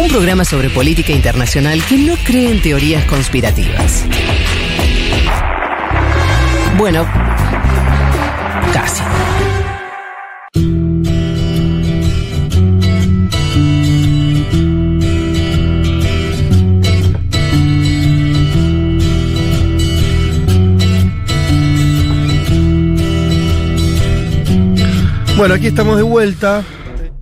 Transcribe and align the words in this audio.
Un 0.00 0.08
programa 0.08 0.44
sobre 0.44 0.70
política 0.70 1.12
internacional 1.12 1.82
que 1.86 1.98
no 1.98 2.14
cree 2.24 2.50
en 2.50 2.62
teorías 2.62 3.04
conspirativas. 3.04 4.04
Bueno, 6.78 7.06
casi. 8.72 9.02
Bueno, 25.36 25.54
aquí 25.54 25.66
estamos 25.66 25.96
de 25.96 26.02
vuelta. 26.02 26.64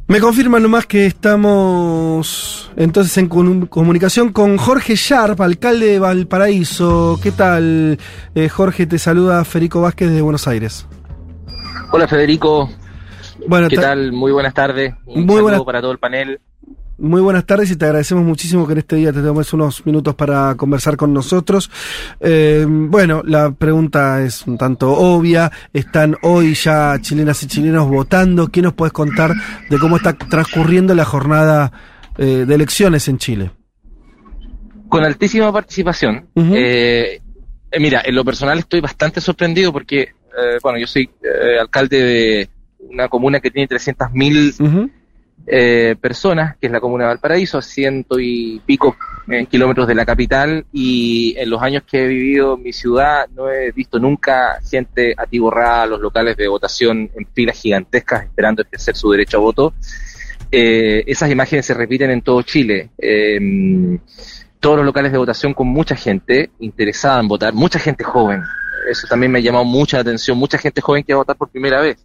Me 0.06 0.20
confirman 0.20 0.62
nomás 0.62 0.86
que 0.86 1.06
estamos 1.06 2.59
entonces 2.82 3.16
en 3.18 3.28
comunicación 3.28 4.32
con 4.32 4.56
Jorge 4.56 4.94
Sharp, 4.96 5.40
alcalde 5.40 5.86
de 5.86 5.98
Valparaíso. 5.98 7.20
¿Qué 7.22 7.30
tal, 7.30 7.98
eh, 8.34 8.48
Jorge? 8.48 8.86
Te 8.86 8.98
saluda 8.98 9.44
Federico 9.44 9.82
Vázquez 9.82 10.10
de 10.10 10.22
Buenos 10.22 10.48
Aires. 10.48 10.86
Hola 11.92 12.08
Federico, 12.08 12.70
Bueno, 13.46 13.68
¿qué 13.68 13.76
ta- 13.76 13.82
tal? 13.82 14.12
Muy 14.12 14.32
buenas 14.32 14.54
tardes. 14.54 14.94
Un 15.06 15.24
Muy 15.26 15.26
saludo 15.26 15.42
buenas- 15.42 15.62
para 15.64 15.80
todo 15.80 15.92
el 15.92 15.98
panel. 15.98 16.40
Muy 16.98 17.22
buenas 17.22 17.46
tardes 17.46 17.70
y 17.70 17.76
te 17.76 17.86
agradecemos 17.86 18.24
muchísimo 18.24 18.66
que 18.66 18.72
en 18.74 18.78
este 18.80 18.96
día 18.96 19.10
te 19.12 19.22
tomes 19.22 19.50
unos 19.54 19.84
minutos 19.86 20.14
para 20.14 20.54
conversar 20.54 20.96
con 20.98 21.14
nosotros. 21.14 21.70
Eh, 22.20 22.66
bueno, 22.68 23.22
la 23.24 23.50
pregunta 23.52 24.20
es 24.22 24.46
un 24.46 24.58
tanto 24.58 24.90
obvia. 24.92 25.50
Están 25.72 26.16
hoy 26.22 26.52
ya 26.54 26.98
chilenas 27.00 27.42
y 27.42 27.46
chilenos 27.46 27.88
votando. 27.88 28.48
¿Qué 28.48 28.60
nos 28.60 28.74
puedes 28.74 28.92
contar 28.92 29.32
de 29.70 29.78
cómo 29.78 29.96
está 29.96 30.12
transcurriendo 30.12 30.94
la 30.94 31.06
jornada 31.06 31.72
eh, 32.20 32.44
de 32.46 32.54
elecciones 32.54 33.08
en 33.08 33.16
Chile? 33.18 33.50
Con 34.88 35.04
altísima 35.04 35.50
participación. 35.52 36.28
Eh, 36.36 37.20
eh, 37.70 37.80
mira, 37.80 38.02
en 38.04 38.14
lo 38.14 38.24
personal 38.24 38.58
estoy 38.58 38.80
bastante 38.80 39.20
sorprendido 39.20 39.72
porque, 39.72 40.00
eh, 40.02 40.58
bueno, 40.62 40.78
yo 40.78 40.86
soy 40.86 41.08
eh, 41.22 41.58
alcalde 41.58 42.02
de 42.02 42.48
una 42.90 43.08
comuna 43.08 43.40
que 43.40 43.50
tiene 43.50 43.68
300.000 43.68 44.60
Ujú. 44.60 44.90
eh, 45.46 45.96
personas, 46.00 46.56
que 46.60 46.66
es 46.66 46.72
la 46.72 46.80
comuna 46.80 47.04
de 47.04 47.08
Valparaíso, 47.08 47.58
a 47.58 47.62
ciento 47.62 48.18
y 48.18 48.60
pico 48.66 48.96
eh, 49.28 49.46
kilómetros 49.46 49.86
de 49.86 49.94
la 49.94 50.04
capital, 50.04 50.66
y 50.72 51.34
en 51.38 51.48
los 51.48 51.62
años 51.62 51.84
que 51.88 52.04
he 52.04 52.08
vivido 52.08 52.56
en 52.56 52.62
mi 52.62 52.72
ciudad 52.72 53.28
no 53.34 53.48
he 53.50 53.70
visto 53.72 53.98
nunca 53.98 54.58
gente 54.68 55.14
atiborrada 55.16 55.84
a 55.84 55.86
los 55.86 56.00
locales 56.00 56.36
de 56.36 56.48
votación 56.48 57.10
en 57.16 57.26
filas 57.32 57.58
gigantescas 57.58 58.24
esperando 58.24 58.62
ejercer 58.62 58.94
su 58.94 59.10
derecho 59.10 59.38
a 59.38 59.40
voto. 59.40 59.72
Eh, 60.52 61.04
esas 61.06 61.30
imágenes 61.30 61.66
se 61.66 61.74
repiten 61.74 62.10
en 62.10 62.22
todo 62.22 62.42
Chile. 62.42 62.90
Eh, 62.98 63.38
todos 64.58 64.76
los 64.76 64.84
locales 64.84 65.10
de 65.12 65.18
votación 65.18 65.54
con 65.54 65.68
mucha 65.68 65.96
gente 65.96 66.50
interesada 66.60 67.20
en 67.20 67.28
votar, 67.28 67.54
mucha 67.54 67.78
gente 67.78 68.04
joven. 68.04 68.42
Eso 68.90 69.06
también 69.08 69.32
me 69.32 69.38
ha 69.38 69.42
llamado 69.42 69.64
mucha 69.64 70.00
atención, 70.00 70.36
mucha 70.36 70.58
gente 70.58 70.80
joven 70.80 71.02
que 71.02 71.14
va 71.14 71.18
a 71.18 71.22
votar 71.22 71.36
por 71.36 71.50
primera 71.50 71.80
vez. 71.80 72.04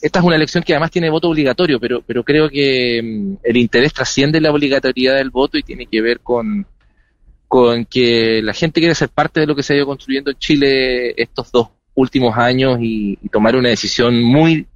Esta 0.00 0.18
es 0.18 0.24
una 0.24 0.36
elección 0.36 0.64
que 0.64 0.72
además 0.72 0.90
tiene 0.90 1.08
voto 1.08 1.28
obligatorio, 1.28 1.78
pero, 1.78 2.02
pero 2.02 2.24
creo 2.24 2.48
que 2.48 3.00
mm, 3.02 3.34
el 3.44 3.56
interés 3.56 3.92
trasciende 3.92 4.40
la 4.40 4.50
obligatoriedad 4.50 5.16
del 5.16 5.30
voto 5.30 5.56
y 5.56 5.62
tiene 5.62 5.86
que 5.86 6.02
ver 6.02 6.20
con, 6.20 6.66
con 7.46 7.84
que 7.84 8.42
la 8.42 8.52
gente 8.52 8.80
quiere 8.80 8.94
ser 8.94 9.08
parte 9.08 9.40
de 9.40 9.46
lo 9.46 9.54
que 9.54 9.62
se 9.62 9.72
ha 9.72 9.76
ido 9.76 9.86
construyendo 9.86 10.30
en 10.30 10.38
Chile 10.38 11.22
estos 11.22 11.52
dos 11.52 11.68
últimos 11.94 12.36
años 12.36 12.78
y 12.80 13.16
tomar 13.30 13.54
una 13.54 13.68
decisión 13.68 14.20
muy, 14.20 14.66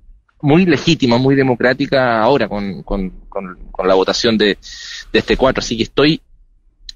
muy 0.41 0.67
legítima, 0.67 1.19
muy 1.19 1.35
democrática 1.35 2.21
ahora 2.23 2.49
con, 2.49 2.83
con, 2.83 3.11
con, 3.29 3.57
la 3.87 3.95
votación 3.95 4.39
de, 4.39 4.59
de 5.13 5.19
este 5.19 5.37
cuatro. 5.37 5.61
Así 5.61 5.77
que 5.77 5.85
estoy 5.85 6.21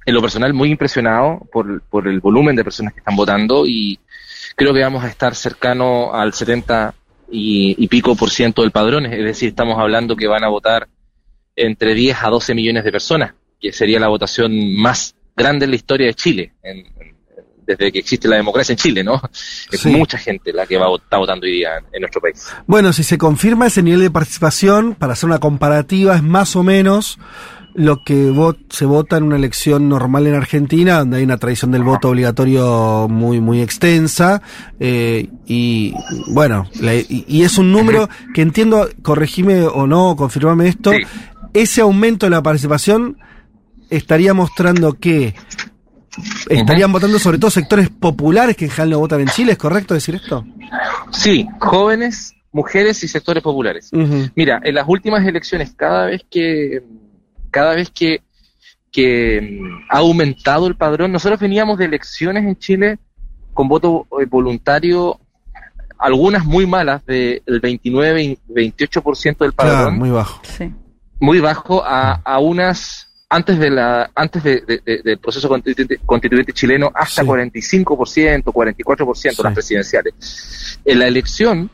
en 0.05 0.15
lo 0.15 0.21
personal 0.21 0.53
muy 0.53 0.71
impresionado 0.71 1.41
por, 1.53 1.83
por 1.83 2.09
el 2.09 2.21
volumen 2.21 2.57
de 2.57 2.65
personas 2.65 2.93
que 2.93 3.01
están 3.01 3.17
votando 3.17 3.67
y 3.67 3.99
creo 4.57 4.75
que 4.75 4.81
vamos 4.83 5.05
a 5.05 5.09
estar 5.09 5.35
cercano 5.35 6.13
al 6.13 6.33
70 6.33 6.95
y, 7.35 7.89
pico 7.89 8.15
por 8.15 8.31
ciento 8.31 8.61
del 8.63 8.73
padrón, 8.73 9.07
es 9.07 9.25
decir, 9.25 9.49
estamos 9.51 9.79
hablando 9.79 10.17
que 10.17 10.27
van 10.27 10.45
a 10.45 10.49
votar 10.49 10.89
entre 11.57 11.95
10 11.95 12.23
a 12.23 12.29
12 12.29 12.55
millones 12.55 12.85
de 12.85 12.93
personas, 12.93 13.35
que 13.59 13.73
sería 13.73 13.99
la 13.99 14.09
votación 14.09 14.77
más 14.77 15.15
grande 15.35 15.65
en 15.65 15.71
la 15.71 15.77
historia 15.77 16.07
de 16.09 16.15
Chile, 16.15 16.53
en- 16.63 16.85
desde 17.67 17.93
que 17.93 17.99
existe 18.01 18.29
la 18.29 18.37
democracia 18.37 18.73
en 18.73 18.79
Chile, 18.79 19.05
¿no? 19.05 19.21
Es 19.71 19.81
Sí. 19.81 19.89
mucha 19.91 20.19
gente 20.19 20.53
la 20.53 20.67
que 20.67 20.77
va 20.79 20.89
vot- 20.89 21.03
está 21.03 21.17
votando 21.19 21.45
hoy 21.47 21.53
día 21.53 21.79
en, 21.79 21.85
en 21.93 22.01
nuestro 22.01 22.21
país. 22.21 22.47
Bueno, 22.67 22.93
si 22.93 23.03
se 23.05 23.19
confirma 23.19 23.67
ese 23.67 23.83
nivel 23.83 24.01
de 24.01 24.11
participación, 24.11 24.95
para 24.95 25.13
hacer 25.15 25.29
una 25.29 25.39
comparativa, 25.39 26.17
es 26.17 26.23
más 26.23 26.57
o 26.57 26.63
menos 26.63 27.19
lo 27.75 28.05
que 28.05 28.31
vo- 28.31 28.59
se 28.69 28.85
vota 28.85 29.17
en 29.17 29.23
una 29.23 29.37
elección 29.37 29.89
normal 29.89 30.27
en 30.27 30.35
Argentina, 30.35 30.99
donde 30.99 31.17
hay 31.19 31.25
una 31.25 31.39
tradición 31.39 31.71
del 31.71 31.83
voto 31.85 32.11
obligatorio 32.11 33.07
muy, 33.09 33.41
muy 33.41 33.63
extensa. 33.63 34.43
eh, 34.79 35.29
y 35.47 35.95
bueno, 36.29 36.67
la- 36.81 36.95
y, 36.97 37.25
y 37.29 37.43
es 37.45 37.57
un 37.59 37.73
número 37.73 38.09
que 38.35 38.43
entiendo, 38.43 38.89
corregime 39.03 39.63
o 39.63 39.87
no, 39.87 40.17
confirmame 40.17 40.69
esto, 40.69 40.91
Sí. 40.93 40.99
ese 41.55 41.81
aumento 41.81 42.27
de 42.27 42.31
la 42.31 42.43
participación 42.43 43.17
estaría 43.89 44.35
mostrando 44.35 44.95
que 44.95 45.35
estarían 46.49 46.93
votando 46.93 47.19
sobre 47.19 47.39
todo 47.39 47.51
sectores 47.51 47.89
populares 47.89 48.57
que 48.57 48.67
en 48.67 48.71
general 48.71 48.91
no 48.91 48.99
votan 49.01 49.21
en 49.21 49.29
Chile, 49.29 49.53
¿es 49.53 49.59
correcto 49.59 49.95
decir 49.95 50.15
esto? 50.15 50.45
Sí, 51.11 51.47
jóvenes, 51.59 52.35
mujeres 52.53 53.03
y 53.05 53.09
sectores 53.09 53.43
populares. 53.43 53.91
Mira, 54.35 54.61
en 54.63 54.75
las 54.75 54.85
últimas 54.89 55.27
elecciones, 55.27 55.73
cada 55.75 56.07
vez 56.07 56.23
que, 56.31 56.83
cada 57.51 57.75
vez 57.75 57.91
que, 57.91 58.23
que 58.91 59.59
mm, 59.61 59.87
ha 59.91 59.99
aumentado 59.99 60.67
el 60.67 60.77
padrón, 60.77 61.13
nosotros 61.13 61.41
veníamos 61.41 61.79
de 61.79 61.87
elecciones 61.87 62.45
en 62.45 62.57
Chile 62.59 62.99
con 63.55 63.69
voto 63.69 64.07
eh, 64.21 64.27
voluntario, 64.27 65.19
algunas 65.99 66.45
muy 66.45 66.67
malas, 66.67 67.05
del 67.07 67.43
29 67.61 68.23
y 68.23 68.39
28% 68.49 69.39
del 69.39 69.53
padrón, 69.53 69.77
Claro, 69.77 69.93
muy 69.93 70.11
bajo. 70.11 70.41
Sí. 70.45 70.73
muy 71.21 71.41
bajo 71.41 71.85
a, 71.85 72.15
a 72.25 72.39
unas 72.39 73.09
antes 73.33 73.59
de 73.59 73.71
la 73.71 74.11
antes 74.15 74.43
de- 74.45 74.61
de- 74.61 74.83
de- 74.85 75.03
del 75.03 75.19
proceso 75.19 75.49
constituyente, 75.49 75.99
constituyente 76.05 76.53
chileno 76.53 76.91
hasta 76.95 77.23
Sí. 77.23 77.27
45%, 77.27 78.53
44% 78.53 79.37
Sí. 79.37 79.43
las 79.43 79.55
presidenciales. 79.55 80.79
En 80.85 80.99
la 80.99 81.07
elección 81.07 81.71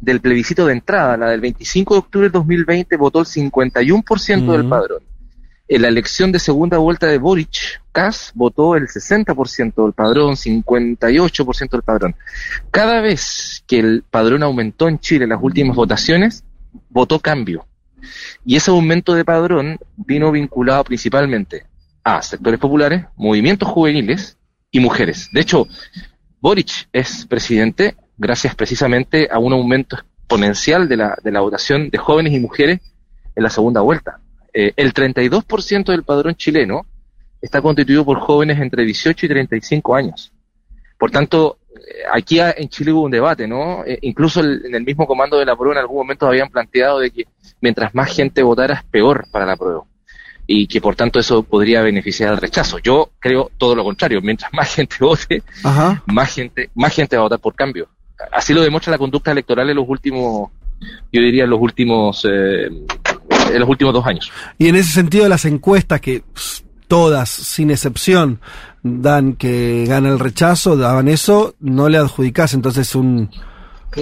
del 0.00 0.20
plebiscito 0.20 0.66
de 0.66 0.72
entrada, 0.72 1.16
la 1.16 1.28
del 1.28 1.40
25 1.40 1.94
de 1.94 1.98
octubre 1.98 2.24
del 2.26 2.32
2020, 2.32 2.96
votó 2.96 3.20
el 3.20 3.26
51% 3.26 4.52
del 4.52 4.62
Ujú. 4.62 4.70
padrón. 4.70 5.02
En 5.68 5.82
la 5.82 5.88
elección 5.88 6.32
de 6.32 6.40
segunda 6.40 6.78
vuelta 6.78 7.06
de 7.06 7.18
Boric, 7.18 7.80
Kass 7.92 8.32
votó 8.34 8.74
el 8.74 8.88
60% 8.88 9.84
del 9.84 9.92
padrón, 9.92 10.36
58% 10.36 11.76
del 11.76 11.82
padrón. 11.84 12.16
Cada 12.72 13.00
vez 13.00 13.62
que 13.68 13.78
el 13.78 14.02
padrón 14.10 14.42
aumentó 14.42 14.88
en 14.88 14.98
Chile 14.98 15.24
en 15.24 15.30
las 15.30 15.38
últimas 15.40 15.76
votaciones, 15.76 16.42
votó 16.88 17.20
cambio. 17.20 17.66
Y 18.44 18.56
ese 18.56 18.70
aumento 18.70 19.14
de 19.14 19.24
padrón 19.24 19.78
vino 19.96 20.30
vinculado 20.32 20.84
principalmente 20.84 21.64
a 22.04 22.22
sectores 22.22 22.58
populares, 22.58 23.04
movimientos 23.16 23.68
juveniles 23.68 24.38
y 24.70 24.80
mujeres. 24.80 25.28
De 25.32 25.40
hecho, 25.40 25.66
Boric 26.40 26.88
es 26.92 27.26
presidente 27.26 27.96
gracias 28.16 28.54
precisamente 28.54 29.28
a 29.30 29.38
un 29.38 29.52
aumento 29.52 29.96
exponencial 29.96 30.88
de 30.88 30.96
la, 30.96 31.18
de 31.22 31.32
la 31.32 31.40
votación 31.40 31.90
de 31.90 31.98
jóvenes 31.98 32.32
y 32.34 32.40
mujeres 32.40 32.80
en 33.34 33.42
la 33.42 33.50
segunda 33.50 33.80
vuelta. 33.80 34.20
Eh, 34.52 34.72
el 34.76 34.92
32% 34.92 35.86
del 35.86 36.02
padrón 36.02 36.34
chileno 36.34 36.86
está 37.40 37.62
constituido 37.62 38.04
por 38.04 38.18
jóvenes 38.20 38.58
entre 38.60 38.84
18 38.84 39.26
y 39.26 39.28
35 39.28 39.94
años. 39.94 40.32
Por 40.98 41.10
tanto, 41.10 41.58
aquí 42.12 42.38
en 42.40 42.68
Chile 42.68 42.92
hubo 42.92 43.02
un 43.02 43.10
debate, 43.10 43.46
¿no? 43.46 43.84
Eh, 43.84 43.98
incluso 44.02 44.40
el- 44.40 44.62
en 44.66 44.74
el 44.74 44.84
mismo 44.84 45.06
comando 45.06 45.38
de 45.38 45.44
la 45.46 45.56
prueba 45.56 45.74
en 45.74 45.80
algún 45.80 45.98
momento 45.98 46.26
habían 46.26 46.48
planteado 46.50 46.98
de 47.00 47.10
que 47.10 47.24
mientras 47.60 47.94
más 47.94 48.14
gente 48.14 48.42
votara 48.42 48.74
es 48.74 48.84
peor 48.84 49.26
para 49.30 49.46
la 49.46 49.56
prueba 49.56 49.82
y 50.46 50.66
que 50.66 50.80
por 50.80 50.96
tanto 50.96 51.20
eso 51.20 51.42
podría 51.42 51.80
beneficiar 51.82 52.30
al 52.30 52.38
rechazo. 52.38 52.78
Yo 52.78 53.10
creo 53.20 53.50
todo 53.56 53.74
lo 53.74 53.84
contrario, 53.84 54.20
mientras 54.22 54.52
más 54.52 54.74
gente 54.74 54.96
vote, 55.00 55.42
Ajá. 55.64 56.02
más 56.06 56.34
gente, 56.34 56.70
más 56.74 56.94
gente 56.94 57.16
va 57.16 57.20
a 57.20 57.24
votar 57.24 57.38
por 57.38 57.54
cambio. 57.54 57.88
Así 58.32 58.52
lo 58.52 58.60
demuestra 58.62 58.90
la 58.90 58.98
conducta 58.98 59.30
electoral 59.32 59.70
en 59.70 59.76
los 59.76 59.88
últimos, 59.88 60.50
yo 61.12 61.22
diría 61.22 61.44
en 61.44 61.50
los 61.50 61.60
últimos, 61.60 62.24
eh, 62.28 62.66
en 62.66 63.58
los 63.60 63.68
últimos 63.68 63.94
dos 63.94 64.06
años. 64.06 64.30
Y 64.58 64.68
en 64.68 64.76
ese 64.76 64.92
sentido, 64.92 65.28
las 65.28 65.44
encuestas 65.44 66.00
que 66.00 66.22
todas, 66.88 67.30
sin 67.30 67.70
excepción, 67.70 68.40
dan 68.82 69.34
que 69.34 69.84
gana 69.86 70.08
el 70.08 70.18
rechazo, 70.18 70.76
daban 70.76 71.08
eso, 71.08 71.54
no 71.60 71.88
le 71.88 71.98
adjudicás 71.98 72.54
entonces 72.54 72.94
un, 72.94 73.30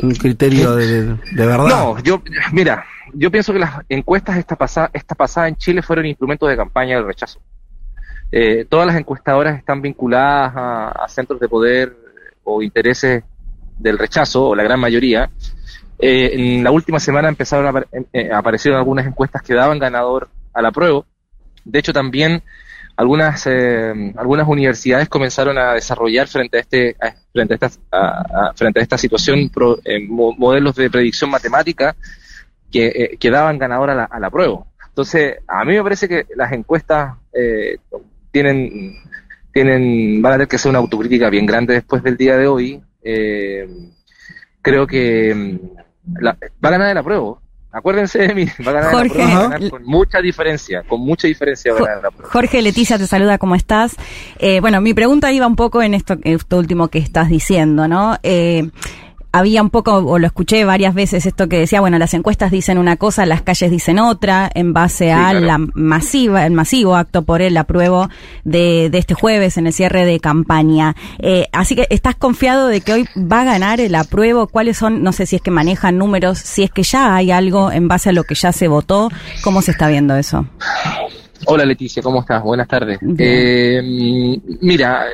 un 0.02 0.10
criterio 0.14 0.76
de, 0.76 1.02
de 1.14 1.46
verdad. 1.46 1.68
No, 1.68 1.98
yo, 2.02 2.22
mira, 2.52 2.84
yo 3.14 3.30
pienso 3.30 3.52
que 3.52 3.58
las 3.58 3.72
encuestas 3.88 4.36
esta 4.36 4.56
pasada, 4.56 4.90
esta 4.92 5.14
pasada 5.14 5.48
en 5.48 5.56
Chile 5.56 5.82
fueron 5.82 6.06
instrumentos 6.06 6.48
de 6.48 6.56
campaña 6.56 6.96
del 6.96 7.06
rechazo. 7.06 7.40
Eh, 8.30 8.66
todas 8.68 8.86
las 8.86 8.96
encuestadoras 8.96 9.58
están 9.58 9.80
vinculadas 9.80 10.52
a, 10.54 10.88
a 10.90 11.08
centros 11.08 11.40
de 11.40 11.48
poder 11.48 11.96
o 12.44 12.62
intereses 12.62 13.24
del 13.78 13.98
rechazo, 13.98 14.48
o 14.48 14.54
la 14.54 14.62
gran 14.62 14.78
mayoría. 14.80 15.30
Eh, 15.98 16.30
en 16.34 16.62
la 16.64 16.70
última 16.70 17.00
semana 17.00 17.28
empezaron 17.28 17.66
a, 17.66 17.72
apar- 17.72 17.86
eh, 18.12 18.30
aparecieron 18.32 18.78
algunas 18.78 19.06
encuestas 19.06 19.42
que 19.42 19.54
daban 19.54 19.78
ganador 19.78 20.28
a 20.52 20.62
la 20.62 20.70
prueba, 20.70 21.02
De 21.64 21.78
hecho, 21.78 21.92
también 21.92 22.42
algunas 22.98 23.46
eh, 23.46 24.12
algunas 24.16 24.48
universidades 24.48 25.08
comenzaron 25.08 25.56
a 25.56 25.74
desarrollar 25.74 26.26
frente 26.26 26.56
a 26.56 26.60
este 26.60 26.96
frente 27.32 27.54
a 27.54 27.66
esta 27.66 28.52
frente 28.56 28.80
a 28.80 28.82
esta 28.82 28.98
situación 28.98 29.48
eh, 29.84 30.00
modelos 30.08 30.74
de 30.74 30.90
predicción 30.90 31.30
matemática 31.30 31.94
que, 32.72 32.86
eh, 32.86 33.16
que 33.16 33.30
daban 33.30 33.56
ganador 33.56 33.90
a 33.90 33.94
la, 33.94 34.04
a 34.10 34.30
prueba. 34.30 34.64
Entonces, 34.88 35.36
a 35.46 35.64
mí 35.64 35.74
me 35.74 35.82
parece 35.84 36.08
que 36.08 36.26
las 36.34 36.50
encuestas 36.50 37.14
tienen 38.32 38.96
tienen 39.52 40.20
van 40.20 40.32
a 40.32 40.34
tener 40.34 40.48
que 40.48 40.58
ser 40.58 40.70
una 40.70 40.80
autocrítica 40.80 41.30
bien 41.30 41.46
grande 41.46 41.74
después 41.74 42.02
del 42.02 42.16
día 42.16 42.36
de 42.36 42.48
hoy. 42.48 42.82
creo 44.60 44.88
que 44.88 45.32
mm, 45.36 46.20
la, 46.20 46.32
va 46.32 46.68
a 46.68 46.72
ganar 46.72 46.90
el 46.90 46.98
apruebo 46.98 47.40
Acuérdense 47.78 48.18
de 48.18 48.34
mí, 48.34 48.46
va 48.66 48.70
a 48.70 48.74
ganar, 48.74 48.92
Jorge, 48.92 49.70
con 49.70 49.84
mucha 49.84 50.20
diferencia, 50.20 50.82
con 50.82 51.00
mucha 51.00 51.28
diferencia 51.28 51.72
Jorge 52.24 52.60
Leticia 52.60 52.98
te 52.98 53.06
saluda, 53.06 53.38
¿cómo 53.38 53.54
estás? 53.54 53.94
Eh, 54.38 54.60
bueno, 54.60 54.80
mi 54.80 54.94
pregunta 54.94 55.30
iba 55.32 55.46
un 55.46 55.54
poco 55.54 55.80
en 55.80 55.94
esto, 55.94 56.16
esto 56.24 56.58
último 56.58 56.88
que 56.88 56.98
estás 56.98 57.28
diciendo, 57.28 57.86
¿no? 57.86 58.16
Eh, 58.24 58.68
había 59.32 59.62
un 59.62 59.70
poco, 59.70 59.96
o 59.96 60.18
lo 60.18 60.26
escuché 60.26 60.64
varias 60.64 60.94
veces, 60.94 61.26
esto 61.26 61.48
que 61.48 61.58
decía, 61.58 61.80
bueno, 61.80 61.98
las 61.98 62.14
encuestas 62.14 62.50
dicen 62.50 62.78
una 62.78 62.96
cosa, 62.96 63.26
las 63.26 63.42
calles 63.42 63.70
dicen 63.70 63.98
otra, 63.98 64.50
en 64.54 64.72
base 64.72 65.12
a 65.12 65.32
la 65.32 65.58
masiva, 65.58 66.46
el 66.46 66.52
masivo 66.52 66.96
acto 66.96 67.22
por 67.22 67.42
el 67.42 67.56
apruebo 67.56 68.08
de, 68.44 68.88
de 68.90 68.98
este 68.98 69.14
jueves 69.14 69.56
en 69.56 69.66
el 69.66 69.72
cierre 69.72 70.04
de 70.04 70.18
campaña. 70.20 70.96
Eh, 71.18 71.46
así 71.52 71.74
que, 71.74 71.86
¿estás 71.90 72.16
confiado 72.16 72.68
de 72.68 72.80
que 72.80 72.92
hoy 72.92 73.08
va 73.16 73.42
a 73.42 73.44
ganar 73.44 73.80
el 73.80 73.94
apruebo? 73.94 74.46
¿Cuáles 74.46 74.78
son, 74.78 75.02
no 75.02 75.12
sé 75.12 75.26
si 75.26 75.36
es 75.36 75.42
que 75.42 75.50
manejan 75.50 75.98
números, 75.98 76.38
si 76.38 76.62
es 76.62 76.70
que 76.70 76.82
ya 76.82 77.14
hay 77.14 77.30
algo 77.30 77.70
en 77.70 77.88
base 77.88 78.10
a 78.10 78.12
lo 78.12 78.24
que 78.24 78.34
ya 78.34 78.52
se 78.52 78.68
votó? 78.68 79.10
¿Cómo 79.42 79.62
se 79.62 79.72
está 79.72 79.88
viendo 79.88 80.16
eso? 80.16 80.46
Hola 81.46 81.64
Leticia, 81.64 82.02
¿cómo 82.02 82.20
estás? 82.20 82.42
Buenas 82.42 82.66
tardes. 82.66 82.98
Eh, 83.18 83.80
mira, 84.60 85.06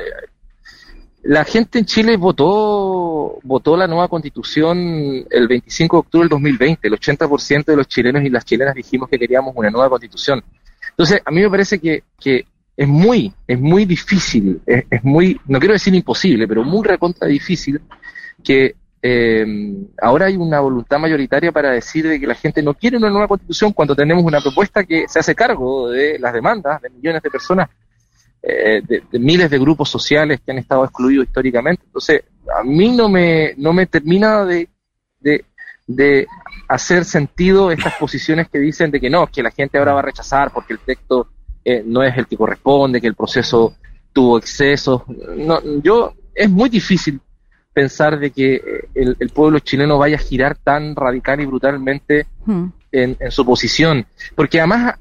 la 1.25 1.43
gente 1.43 1.79
en 1.79 1.85
Chile 1.85 2.17
votó, 2.17 3.39
votó 3.41 3.75
la 3.75 3.87
nueva 3.87 4.07
constitución 4.07 5.25
el 5.27 5.47
25 5.47 5.95
de 5.95 5.99
octubre 5.99 6.23
del 6.25 6.29
2020. 6.29 6.87
El 6.87 6.93
80% 6.93 7.65
de 7.65 7.75
los 7.75 7.87
chilenos 7.87 8.23
y 8.23 8.29
las 8.29 8.45
chilenas 8.45 8.75
dijimos 8.75 9.09
que 9.09 9.17
queríamos 9.17 9.53
una 9.55 9.71
nueva 9.71 9.89
constitución. 9.89 10.43
Entonces, 10.91 11.21
a 11.25 11.31
mí 11.31 11.41
me 11.41 11.49
parece 11.49 11.79
que, 11.79 12.03
que 12.19 12.45
es 12.77 12.87
muy, 12.87 13.33
es 13.47 13.59
muy 13.59 13.85
difícil, 13.85 14.61
es, 14.67 15.03
muy, 15.03 15.41
no 15.47 15.57
quiero 15.57 15.73
decir 15.73 15.95
imposible, 15.95 16.47
pero 16.47 16.63
muy 16.63 16.85
recontra 16.85 17.27
difícil 17.27 17.81
que 18.43 18.75
eh, 19.01 19.45
ahora 19.99 20.27
hay 20.27 20.37
una 20.37 20.59
voluntad 20.59 20.99
mayoritaria 20.99 21.51
para 21.51 21.71
decir 21.71 22.07
de 22.07 22.19
que 22.19 22.27
la 22.27 22.35
gente 22.35 22.61
no 22.61 22.75
quiere 22.75 22.97
una 22.97 23.09
nueva 23.09 23.27
constitución 23.27 23.73
cuando 23.73 23.95
tenemos 23.95 24.23
una 24.23 24.41
propuesta 24.41 24.83
que 24.83 25.07
se 25.07 25.17
hace 25.17 25.33
cargo 25.33 25.89
de 25.89 26.19
las 26.19 26.33
demandas 26.33 26.83
de 26.83 26.91
millones 26.91 27.23
de 27.23 27.31
personas 27.31 27.69
eh, 28.47 28.83
de, 28.87 29.19
miles 29.19 29.49
de 29.49 29.57
grupos 29.57 29.89
sociales 29.89 30.39
que 30.45 30.51
han 30.51 30.59
estado 30.59 30.85
excluidos 30.85 31.25
históricamente. 31.25 31.81
Entonces, 31.83 32.25
a 32.55 32.63
mí 32.63 32.95
no 32.95 33.09
me, 33.09 33.55
no 33.57 33.73
me 33.73 33.87
termina 33.87 34.45
de, 34.45 34.69
de, 35.19 36.27
hacer 36.67 37.05
sentido 37.05 37.71
estas 37.71 37.95
posiciones 37.95 38.47
que 38.49 38.59
dicen 38.59 38.91
de 38.91 38.99
que 38.99 39.09
no, 39.09 39.25
que 39.25 39.41
la 39.41 39.49
gente 39.49 39.79
ahora 39.79 39.93
va 39.93 39.99
a 39.99 40.03
rechazar 40.03 40.51
porque 40.51 40.73
el 40.73 40.79
texto 40.79 41.27
eh, 41.63 41.81
no 41.83 42.03
es 42.03 42.15
el 42.17 42.27
que 42.27 42.37
corresponde, 42.37 43.01
que 43.01 43.07
el 43.07 43.15
proceso 43.15 43.75
tuvo 44.13 44.37
excesos. 44.37 45.01
No, 45.07 45.59
yo, 45.81 46.13
es 46.35 46.49
muy 46.49 46.69
difícil 46.69 47.19
pensar 47.73 48.19
de 48.19 48.29
que 48.29 48.55
eh, 48.55 48.87
el, 48.93 49.29
pueblo 49.29 49.57
chileno 49.57 49.97
vaya 49.97 50.17
a 50.17 50.19
girar 50.19 50.55
tan 50.55 50.95
radical 50.95 51.41
y 51.41 51.45
brutalmente 51.47 52.27
hmm. 52.45 52.65
en, 52.91 53.17
en, 53.19 53.31
su 53.31 53.43
posición. 53.43 54.05
Porque 54.35 54.59
además 54.59 54.95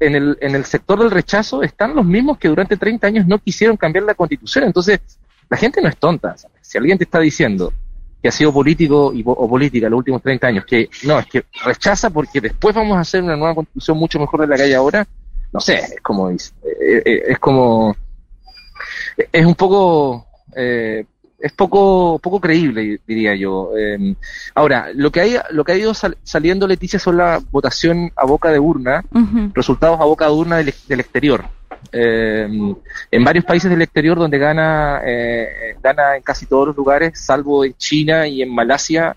en 0.00 0.14
el, 0.14 0.38
en 0.40 0.54
el 0.54 0.64
sector 0.64 0.98
del 0.98 1.10
rechazo 1.10 1.62
están 1.62 1.94
los 1.94 2.04
mismos 2.04 2.38
que 2.38 2.48
durante 2.48 2.76
30 2.76 3.06
años 3.06 3.26
no 3.26 3.38
quisieron 3.38 3.76
cambiar 3.76 4.04
la 4.04 4.14
constitución. 4.14 4.64
Entonces, 4.64 5.00
la 5.48 5.56
gente 5.56 5.80
no 5.80 5.88
es 5.88 5.96
tonta. 5.96 6.34
Si 6.60 6.78
alguien 6.78 6.98
te 6.98 7.04
está 7.04 7.20
diciendo 7.20 7.72
que 8.22 8.28
ha 8.28 8.32
sido 8.32 8.52
político 8.52 9.12
y, 9.12 9.22
o 9.26 9.48
política 9.48 9.88
los 9.88 9.98
últimos 9.98 10.22
30 10.22 10.46
años, 10.46 10.64
que 10.64 10.88
no, 11.04 11.18
es 11.18 11.26
que 11.26 11.44
rechaza 11.64 12.10
porque 12.10 12.40
después 12.40 12.74
vamos 12.74 12.96
a 12.96 13.00
hacer 13.00 13.22
una 13.22 13.36
nueva 13.36 13.54
constitución 13.54 13.98
mucho 13.98 14.18
mejor 14.18 14.40
de 14.40 14.46
la 14.46 14.56
que 14.56 14.62
hay 14.62 14.72
ahora, 14.72 15.06
no 15.52 15.60
sé, 15.60 15.74
es 15.74 16.00
como, 16.02 16.30
es, 16.30 16.54
es 16.62 17.38
como, 17.38 17.94
es 19.30 19.44
un 19.44 19.54
poco 19.54 20.26
eh, 20.56 21.04
es 21.44 21.52
poco, 21.52 22.18
poco 22.20 22.40
creíble, 22.40 23.00
diría 23.06 23.34
yo. 23.34 23.76
Em, 23.76 24.14
ahora, 24.54 24.88
lo 24.94 25.12
que, 25.12 25.20
hay, 25.20 25.36
lo 25.50 25.62
que 25.62 25.72
ha 25.72 25.76
ido 25.76 25.92
saliendo, 25.92 26.66
Leticia, 26.66 26.98
son 26.98 27.18
la 27.18 27.38
votación 27.50 28.10
a 28.16 28.24
boca 28.24 28.50
de 28.50 28.58
urna, 28.58 29.04
resultados 29.52 30.00
a 30.00 30.06
boca 30.06 30.24
de 30.24 30.32
urna 30.32 30.56
del, 30.56 31.00
exterior. 31.00 31.44
Em, 31.92 32.74
en 33.10 33.24
varios 33.24 33.44
países 33.44 33.70
del 33.70 33.82
exterior 33.82 34.18
donde 34.18 34.38
gana, 34.38 35.02
eh, 35.04 35.76
gana 35.82 36.16
en 36.16 36.22
casi 36.22 36.46
todos 36.46 36.68
los 36.68 36.76
lugares, 36.76 37.22
salvo 37.22 37.62
en 37.66 37.74
China 37.76 38.26
y 38.26 38.40
en 38.40 38.48
Malasia, 38.48 39.14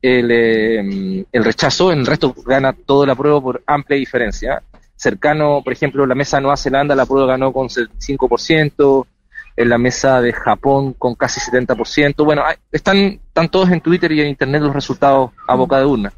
el, 0.00 0.30
em, 0.30 1.24
el 1.32 1.44
rechazo, 1.44 1.90
en 1.90 1.98
el 1.98 2.06
resto 2.06 2.32
gana 2.46 2.74
todo 2.74 3.02
el 3.02 3.10
apruebo 3.10 3.42
por 3.42 3.62
amplia 3.66 3.98
diferencia. 3.98 4.62
Cercano, 4.94 5.62
por 5.64 5.72
ejemplo, 5.72 6.06
la 6.06 6.14
mesa 6.14 6.36
de 6.36 6.42
Nueva 6.42 6.56
Zelanda, 6.56 6.94
la 6.94 7.02
apruebo 7.02 7.26
ganó 7.26 7.52
con 7.52 7.68
75%, 7.68 9.04
en 9.56 9.68
la 9.68 9.78
mesa 9.78 10.20
de 10.20 10.32
Japón 10.32 10.92
con 10.92 11.14
casi 11.14 11.40
70%. 11.40 12.24
Bueno, 12.24 12.42
están, 12.70 12.96
están 12.96 13.48
todos 13.48 13.70
en 13.70 13.80
Twitter 13.80 14.12
y 14.12 14.20
en 14.20 14.28
Internet 14.28 14.62
los 14.62 14.74
resultados 14.74 15.30
a 15.46 15.54
boca 15.54 15.78
de 15.78 15.86
urna. 15.86 16.12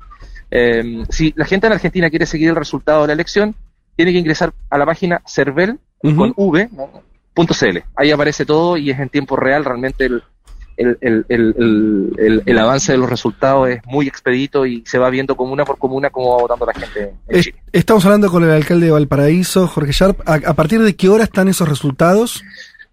Eh, 0.51 1.05
si 1.09 1.33
la 1.37 1.45
gente 1.45 1.67
en 1.67 1.75
Argentina 1.75 2.11
quiere 2.11 2.27
seguir 2.27 2.49
el 2.49 2.57
resultado 2.57 3.03
de 3.03 3.09
la 3.09 3.13
elección, 3.13 3.55
tiene 3.97 4.13
que 4.13 4.19
ingresar 4.19 4.53
a 4.71 4.79
la 4.79 4.87
página 4.87 5.23
cervel 5.27 5.79
con 6.01 6.33
v.cl. 6.37 7.79
Ahí 7.97 8.11
aparece 8.11 8.47
todo 8.47 8.77
y 8.77 8.91
es 8.91 8.99
en 8.99 9.09
tiempo 9.09 9.37
real. 9.37 9.65
Realmente 9.65 10.07
el, 10.07 10.23
el, 10.79 11.27
el, 11.29 12.43
el, 12.47 12.59
avance 12.59 12.93
de 12.93 12.99
los 12.99 13.11
resultados 13.11 13.69
es 13.69 13.81
muy 13.87 14.07
expedito 14.07 14.65
y 14.65 14.85
se 14.87 14.99
va 14.99 15.11
viendo 15.11 15.37
comuna 15.37 15.65
por 15.65 15.79
comuna 15.79 16.11
cómo 16.11 16.37
va 16.37 16.43
votando 16.43 16.67
la 16.67 16.75
gente 16.75 17.15
en 17.29 17.43
Chile. 17.43 17.59
Estamos 17.73 18.05
hablando 18.05 18.31
con 18.31 18.45
el 18.45 18.51
alcalde 18.51 18.87
de 18.87 18.93
Valparaíso, 18.93 19.67
Jorge 19.67 19.93
Sharp. 19.93 20.21
¿A, 20.27 20.55
partir 20.55 20.81
de 20.81 20.95
qué 20.95 21.09
hora 21.09 21.25
están 21.25 21.49
esos 21.49 21.69
resultados? 21.69 22.45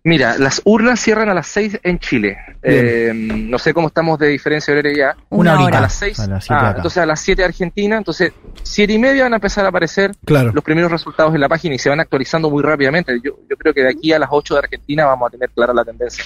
Mira, 0.05 0.37
las 0.37 0.61
urnas 0.65 0.99
cierran 0.99 1.29
a 1.29 1.33
las 1.33 1.47
6 1.47 1.79
en 1.81 1.97
Chile. 1.97 2.37
Eh, 2.61 3.11
no 3.11 3.57
sé 3.57 3.73
cómo 3.73 3.87
estamos 3.87 4.19
de 4.19 4.27
diferencia 4.27 4.71
horaria 4.71 4.93
ya. 4.95 5.17
Una 5.29 5.59
hora. 5.59 5.79
A 5.79 5.81
las 5.81 5.95
6. 5.95 6.19
Ah, 6.49 6.73
entonces 6.75 6.99
a 6.99 7.07
las 7.07 7.19
7 7.21 7.43
Argentina. 7.43 7.97
Entonces, 7.97 8.31
7 8.61 8.93
y 8.93 8.99
media 8.99 9.23
van 9.23 9.33
a 9.33 9.37
empezar 9.37 9.65
a 9.65 9.69
aparecer 9.69 10.11
los 10.27 10.63
primeros 10.63 10.91
resultados 10.91 11.33
en 11.33 11.41
la 11.41 11.49
página 11.49 11.73
y 11.73 11.79
se 11.79 11.89
van 11.89 11.99
actualizando 11.99 12.51
muy 12.51 12.61
rápidamente. 12.61 13.19
Yo, 13.23 13.31
yo 13.49 13.57
creo 13.57 13.73
que 13.73 13.81
de 13.81 13.89
aquí 13.89 14.13
a 14.13 14.19
las 14.19 14.29
8 14.31 14.53
de 14.53 14.59
Argentina 14.59 15.05
vamos 15.05 15.27
a 15.27 15.31
tener 15.31 15.49
clara 15.49 15.73
la 15.73 15.83
tendencia. 15.83 16.23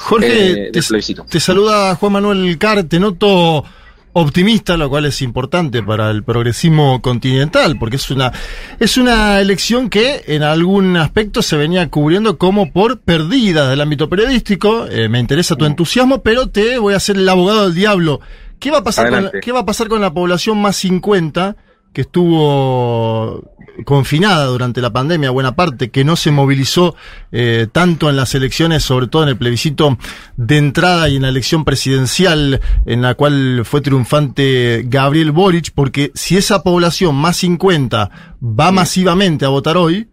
Jorge, 0.00 0.66
eh, 0.66 0.72
te, 0.72 0.80
te, 0.80 1.40
saluda 1.40 1.94
Juan 1.94 2.12
Manuel 2.14 2.58
Car. 2.58 2.82
Te 2.82 2.98
noto 2.98 3.64
optimista, 4.12 4.76
lo 4.76 4.88
cual 4.90 5.06
es 5.06 5.22
importante 5.22 5.82
para 5.82 6.10
el 6.10 6.22
progresismo 6.22 7.00
continental, 7.00 7.78
porque 7.78 7.96
es 7.96 8.10
una, 8.10 8.32
es 8.78 8.96
una 8.96 9.40
elección 9.40 9.88
que 9.88 10.24
en 10.26 10.42
algún 10.42 10.96
aspecto 10.96 11.42
se 11.42 11.56
venía 11.56 11.88
cubriendo 11.88 12.38
como 12.38 12.72
por 12.72 13.00
perdida 13.00 13.68
del 13.68 13.80
ámbito 13.80 14.08
periodístico. 14.08 14.86
Eh, 14.88 15.08
me 15.08 15.18
interesa 15.18 15.56
tu 15.56 15.64
entusiasmo, 15.64 16.22
pero 16.22 16.48
te 16.48 16.78
voy 16.78 16.94
a 16.94 17.00
ser 17.00 17.16
el 17.16 17.28
abogado 17.28 17.64
del 17.64 17.74
diablo. 17.74 18.20
¿Qué 18.58 18.70
va 18.70 18.78
a 18.78 18.84
pasar, 18.84 19.10
con 19.10 19.30
¿qué 19.40 19.52
va 19.52 19.60
a 19.60 19.66
pasar 19.66 19.88
con 19.88 20.00
la 20.00 20.12
población 20.12 20.60
más 20.60 20.76
50 20.76 21.56
que 21.92 22.02
estuvo 22.02 23.52
confinada 23.84 24.44
durante 24.46 24.80
la 24.80 24.92
pandemia, 24.92 25.30
buena 25.30 25.56
parte, 25.56 25.90
que 25.90 26.04
no 26.04 26.16
se 26.16 26.30
movilizó 26.30 26.94
eh, 27.30 27.66
tanto 27.72 28.10
en 28.10 28.16
las 28.16 28.34
elecciones, 28.34 28.82
sobre 28.82 29.06
todo 29.06 29.22
en 29.22 29.30
el 29.30 29.36
plebiscito 29.36 29.98
de 30.36 30.58
entrada 30.58 31.08
y 31.08 31.16
en 31.16 31.22
la 31.22 31.28
elección 31.28 31.64
presidencial 31.64 32.60
en 32.86 33.02
la 33.02 33.14
cual 33.14 33.62
fue 33.64 33.80
triunfante 33.80 34.84
Gabriel 34.86 35.32
Boric, 35.32 35.72
porque 35.74 36.12
si 36.14 36.36
esa 36.36 36.62
población 36.62 37.14
más 37.14 37.36
50 37.38 38.10
va 38.42 38.72
masivamente 38.72 39.44
a 39.44 39.48
votar 39.48 39.76
hoy, 39.76 40.08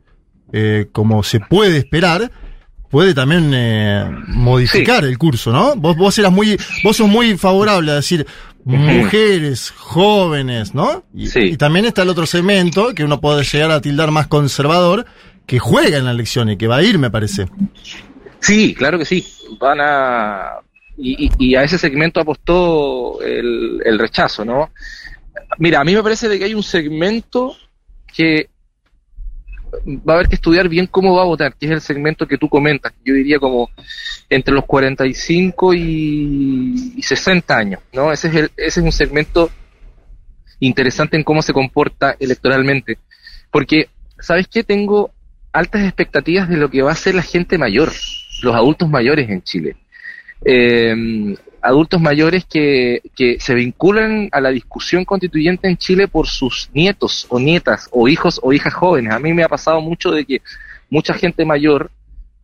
eh, 0.51 0.87
como 0.91 1.21
se 1.23 1.39
puede 1.39 1.77
esperar, 1.77 2.31
puede 2.89 3.13
también 3.13 3.51
eh, 3.53 4.09
modificar 4.27 5.05
el 5.05 5.17
curso, 5.17 5.51
¿no? 5.51 5.75
Vos, 5.75 5.95
vos 5.95 6.17
eras 6.17 6.31
muy, 6.31 6.57
vos 6.83 6.97
sos 6.97 7.07
muy 7.07 7.37
favorable 7.37 7.91
a 7.91 7.95
decir, 7.95 8.25
mujeres, 8.77 9.71
jóvenes, 9.71 10.73
¿no? 10.73 11.03
Y, 11.13 11.57
también 11.57 11.85
está 11.85 12.03
el 12.03 12.09
otro 12.09 12.25
segmento 12.25 12.93
que 12.93 13.03
uno 13.03 13.19
puede 13.19 13.43
llegar 13.43 13.71
a 13.71 13.81
tildar 13.81 14.11
más 14.11 14.27
conservador, 14.27 15.05
que 15.45 15.59
juega 15.59 15.97
en 15.97 16.05
la 16.05 16.11
elección 16.11 16.49
y 16.49 16.57
que 16.57 16.67
va 16.67 16.77
a 16.77 16.83
ir, 16.83 16.99
me 16.99 17.09
parece. 17.09 17.47
Sí, 18.39 18.73
claro 18.73 18.97
que 18.99 19.05
sí. 19.05 19.25
Van 19.59 19.79
a. 19.81 20.59
Y, 20.97 21.55
a 21.55 21.63
ese 21.63 21.77
segmento 21.77 22.19
apostó 22.19 23.21
el, 23.21 23.81
el 23.85 23.97
rechazo, 23.97 24.43
¿no? 24.43 24.71
Mira, 25.57 25.79
a 25.79 25.83
mí 25.83 25.93
me 25.93 26.03
parece 26.03 26.27
de 26.27 26.37
que 26.37 26.45
hay 26.45 26.53
un 26.53 26.63
segmento 26.63 27.55
que 28.13 28.49
va 29.87 30.13
a 30.13 30.15
haber 30.17 30.27
que 30.27 30.35
estudiar 30.35 30.69
bien 30.69 30.87
cómo 30.87 31.15
va 31.15 31.23
a 31.23 31.25
votar, 31.25 31.53
que 31.55 31.65
es 31.65 31.71
el 31.71 31.81
segmento 31.81 32.27
que 32.27 32.37
tú 32.37 32.49
comentas, 32.49 32.93
yo 33.03 33.13
diría 33.13 33.39
como 33.39 33.69
entre 34.29 34.53
los 34.53 34.65
45 34.65 35.73
y, 35.73 36.93
y 36.97 37.01
60 37.01 37.55
años, 37.55 37.81
¿no? 37.93 38.11
Ese 38.11 38.27
es, 38.29 38.35
el, 38.35 38.51
ese 38.57 38.79
es 38.79 38.85
un 38.85 38.91
segmento 38.91 39.49
interesante 40.59 41.17
en 41.17 41.23
cómo 41.23 41.41
se 41.41 41.53
comporta 41.53 42.15
electoralmente, 42.19 42.97
porque 43.51 43.89
¿sabes 44.19 44.47
qué? 44.47 44.63
Tengo 44.63 45.11
altas 45.51 45.83
expectativas 45.83 46.49
de 46.49 46.57
lo 46.57 46.69
que 46.69 46.81
va 46.81 46.91
a 46.91 46.95
ser 46.95 47.15
la 47.15 47.23
gente 47.23 47.57
mayor, 47.57 47.91
los 48.41 48.55
adultos 48.55 48.89
mayores 48.89 49.29
en 49.29 49.41
Chile. 49.41 49.75
Eh, 50.45 51.35
adultos 51.61 52.01
mayores 52.01 52.45
que, 52.45 53.01
que 53.15 53.39
se 53.39 53.53
vinculan 53.53 54.29
a 54.31 54.41
la 54.41 54.49
discusión 54.49 55.05
constituyente 55.05 55.67
en 55.67 55.77
Chile 55.77 56.07
por 56.07 56.27
sus 56.27 56.69
nietos 56.73 57.25
o 57.29 57.39
nietas 57.39 57.89
o 57.91 58.07
hijos 58.07 58.39
o 58.43 58.53
hijas 58.53 58.73
jóvenes. 58.73 59.13
A 59.13 59.19
mí 59.19 59.33
me 59.33 59.43
ha 59.43 59.49
pasado 59.49 59.81
mucho 59.81 60.11
de 60.11 60.25
que 60.25 60.41
mucha 60.89 61.13
gente 61.13 61.45
mayor 61.45 61.91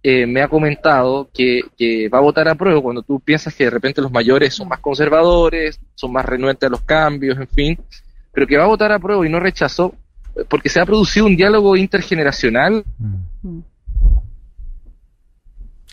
eh, 0.04 0.28
me 0.28 0.44
ha 0.44 0.48
comentado 0.48 1.30
que, 1.34 1.62
que, 1.78 2.10
va 2.10 2.20
a 2.20 2.22
votar 2.22 2.48
a 2.48 2.56
prueba 2.56 2.82
cuando 2.82 3.02
tú 3.02 3.20
piensas 3.20 3.56
que 3.56 3.64
de 3.64 3.72
repente 3.72 4.02
los 4.02 4.12
mayores 4.12 4.54
son 4.54 4.68
más 4.68 4.80
conservadores, 4.80 5.80
son 5.96 6.12
más 6.12 6.26
renuentes 6.26 6.68
a 6.68 6.70
los 6.70 6.82
cambios, 6.82 7.38
en 7.40 7.48
fin, 7.48 7.80
pero 8.32 8.46
que 8.46 8.58
va 8.58 8.66
a 8.66 8.68
votar 8.68 8.92
a 8.92 9.00
prueba 9.00 9.26
y 9.26 9.30
no 9.30 9.40
rechazo 9.40 9.96
porque 10.50 10.70
se 10.70 10.80
ha 10.80 10.86
producido 10.86 11.26
un 11.26 11.36
diálogo 11.36 11.76
intergeneracional. 11.76 12.84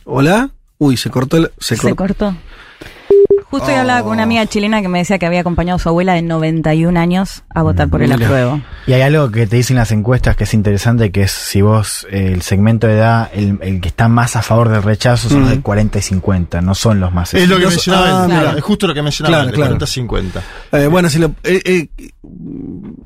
Hola. 0.05 0.51
Uy, 0.79 0.97
se 0.97 1.11
cortó 1.11 1.37
el, 1.37 1.53
se, 1.59 1.77
se 1.77 1.95
cortó. 1.95 2.35
Justo 3.53 3.71
yo 3.71 3.81
hablaba 3.81 4.03
con 4.03 4.13
una 4.13 4.23
amiga 4.23 4.47
chilena 4.47 4.81
que 4.81 4.89
me 4.89 5.01
decía 5.01 5.19
que 5.19 5.27
había 5.27 5.41
acompañado 5.41 5.77
a 5.77 5.79
su 5.79 5.87
abuela 5.91 6.15
de 6.15 6.23
91 6.23 6.99
años 6.99 7.43
a 7.51 7.61
votar 7.61 7.91
por 7.91 8.03
el 8.03 8.11
apruebo. 8.11 8.63
Y 8.87 8.95
hay 8.95 9.03
algo 9.03 9.31
que 9.31 9.47
te 9.47 9.57
dicen 9.57 9.77
las 9.77 9.93
encuestas 9.93 10.37
que 10.37 10.45
es 10.45 10.55
interesante, 10.55 11.13
que 11.13 11.25
es 11.25 11.33
si 11.33 11.61
vos, 11.61 12.07
eh, 12.11 12.31
el 12.33 12.41
segmento 12.41 12.87
de 12.87 12.95
edad, 12.95 13.31
el, 13.35 13.83
que 13.83 13.89
está 13.89 14.09
más 14.09 14.37
a 14.37 14.43
favor 14.43 14.71
del 14.71 14.83
rechazo 14.83 15.29
son 15.29 15.43
los 15.43 15.51
de 15.51 15.61
40 15.61 15.99
y 15.99 16.01
50, 16.01 16.63
no 16.63 16.75
son 16.75 16.99
los 16.99 17.13
más... 17.13 17.35
Es 17.35 17.47
lo 17.47 17.59
que 17.59 17.67
mencionaba, 17.67 18.25
ah, 18.25 18.55
es 18.57 18.63
justo 18.65 18.87
lo 18.87 18.95
que 18.95 19.03
mencionaba, 19.03 19.43
claro, 19.43 19.55
40 19.55 19.87
50. 19.87 20.43
Eh, 20.73 20.87
bueno, 20.87 21.11
si 21.11 21.19
lo, 21.19 21.35
eh, 21.45 21.89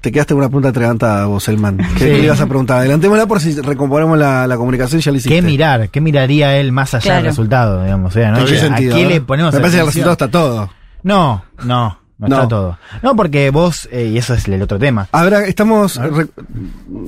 te 0.01 0.13
quedaste 0.13 0.35
con 0.35 0.39
una 0.39 0.49
pregunta 0.49 0.69
atragantada 0.69 1.27
vos, 1.27 1.49
Elman. 1.49 1.79
¿Qué, 1.99 2.05
le 2.05 2.25
ibas 2.25 2.41
a 2.41 2.47
preguntar? 2.47 2.79
Adelantémosla 2.79 3.27
por 3.27 3.41
si 3.41 3.61
recomponemos 3.61 4.19
la, 4.19 4.55
comunicación 4.57 5.01
ya 5.01 5.11
lo 5.11 5.17
hiciste. 5.17 5.35
¿Qué 5.35 5.43
mirar? 5.43 5.89
¿Qué 5.89 6.01
miraría 6.01 6.57
él 6.57 6.71
más 6.71 6.95
allá 6.95 7.17
del 7.17 7.25
resultado? 7.25 7.83
Digamos, 7.83 8.13
o 8.13 8.15
sea, 8.15 8.31
¿no? 8.31 8.39
¿A, 8.39 8.77
qué 8.77 9.07
le 9.07 9.21
ponemos 9.21 9.53
Me 9.53 9.61
parece 9.61 9.79
que 9.79 9.81
el 9.81 9.87
resultado 9.87 10.13
está 10.13 10.31
todo. 10.37 10.71
No, 11.03 11.45
no. 11.65 11.99
No, 12.19 12.27
está 12.29 12.49
todo. 12.49 12.79
No, 13.03 13.15
porque 13.15 13.51
vos, 13.51 13.89
eh, 13.93 14.07
y 14.07 14.17
eso 14.17 14.33
es 14.33 14.49
el 14.49 14.63
otro 14.63 14.79
tema. 14.79 15.07
Ahora, 15.13 15.45
estamos, 15.45 16.01